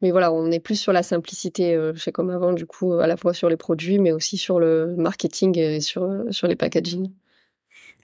mais 0.00 0.10
voilà, 0.12 0.32
on 0.32 0.50
est 0.50 0.60
plus 0.60 0.76
sur 0.76 0.92
la 0.92 1.02
simplicité 1.02 1.76
chez 1.96 2.12
Comme 2.12 2.30
Avant, 2.30 2.52
du 2.52 2.66
coup, 2.66 2.94
à 2.94 3.06
la 3.06 3.16
fois 3.16 3.34
sur 3.34 3.48
les 3.48 3.56
produits, 3.56 3.98
mais 3.98 4.12
aussi 4.12 4.36
sur 4.36 4.60
le 4.60 4.94
marketing 4.96 5.58
et 5.58 5.80
sur 5.80 6.24
sur 6.30 6.48
les 6.48 6.56
packaging. 6.56 7.10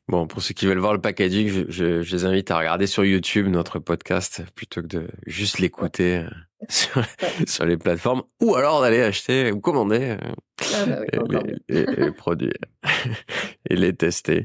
Bon, 0.07 0.27
pour 0.27 0.43
ceux 0.43 0.53
qui 0.53 0.67
veulent 0.67 0.79
voir 0.79 0.93
le 0.93 1.01
packaging, 1.01 1.49
je, 1.49 1.65
je, 1.71 2.03
je, 2.03 2.17
les 2.17 2.25
invite 2.27 2.51
à 2.51 2.59
regarder 2.59 2.87
sur 2.87 3.07
YouTube 3.07 3.47
notre 3.47 3.79
podcast 3.79 4.43
plutôt 4.55 4.83
que 4.83 4.87
de 4.87 5.09
juste 5.27 5.61
l'écouter 5.61 6.19
euh, 6.19 6.29
sur, 6.69 7.03
sur, 7.47 7.65
les 7.65 7.79
plateformes 7.79 8.23
ou 8.41 8.55
alors 8.55 8.83
d'aller 8.83 9.01
acheter 9.01 9.51
ou 9.51 9.61
commander 9.61 10.19
euh, 10.21 10.31
ah 10.75 10.87
bah 10.87 11.43
les, 11.71 11.87
les, 11.87 12.13
produits 12.13 12.53
et 13.71 13.77
les 13.77 13.95
tester. 13.95 14.45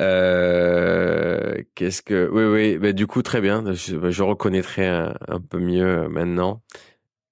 Euh, 0.00 1.62
Qu'est-ce 1.74 2.02
que 2.02 2.28
oui 2.30 2.44
oui 2.44 2.78
bah, 2.78 2.92
du 2.92 3.06
coup 3.06 3.22
très 3.22 3.40
bien 3.40 3.72
je, 3.72 3.96
bah, 3.96 4.10
je 4.10 4.22
reconnaîtrai 4.22 4.86
un, 4.86 5.14
un 5.26 5.40
peu 5.40 5.58
mieux 5.58 6.06
maintenant. 6.08 6.62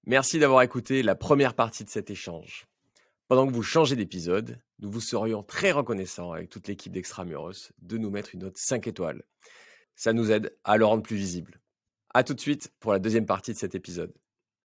Merci 0.06 0.38
d'avoir 0.38 0.62
écouté 0.62 1.02
la 1.02 1.14
première 1.14 1.52
partie 1.52 1.84
de 1.84 1.90
cet 1.90 2.10
échange. 2.10 2.66
Pendant 3.32 3.46
que 3.46 3.54
vous 3.54 3.62
changez 3.62 3.96
d'épisode, 3.96 4.60
nous 4.80 4.90
vous 4.90 5.00
serions 5.00 5.42
très 5.42 5.72
reconnaissants 5.72 6.32
avec 6.32 6.50
toute 6.50 6.68
l'équipe 6.68 6.92
d'Extramuros 6.92 7.72
de 7.80 7.96
nous 7.96 8.10
mettre 8.10 8.34
une 8.34 8.42
note 8.42 8.58
5 8.58 8.86
étoiles. 8.86 9.22
Ça 9.94 10.12
nous 10.12 10.30
aide 10.30 10.54
à 10.64 10.76
le 10.76 10.84
rendre 10.84 11.02
plus 11.02 11.16
visible. 11.16 11.58
À 12.12 12.24
tout 12.24 12.34
de 12.34 12.40
suite 12.40 12.74
pour 12.78 12.92
la 12.92 12.98
deuxième 12.98 13.24
partie 13.24 13.54
de 13.54 13.56
cet 13.56 13.74
épisode. 13.74 14.12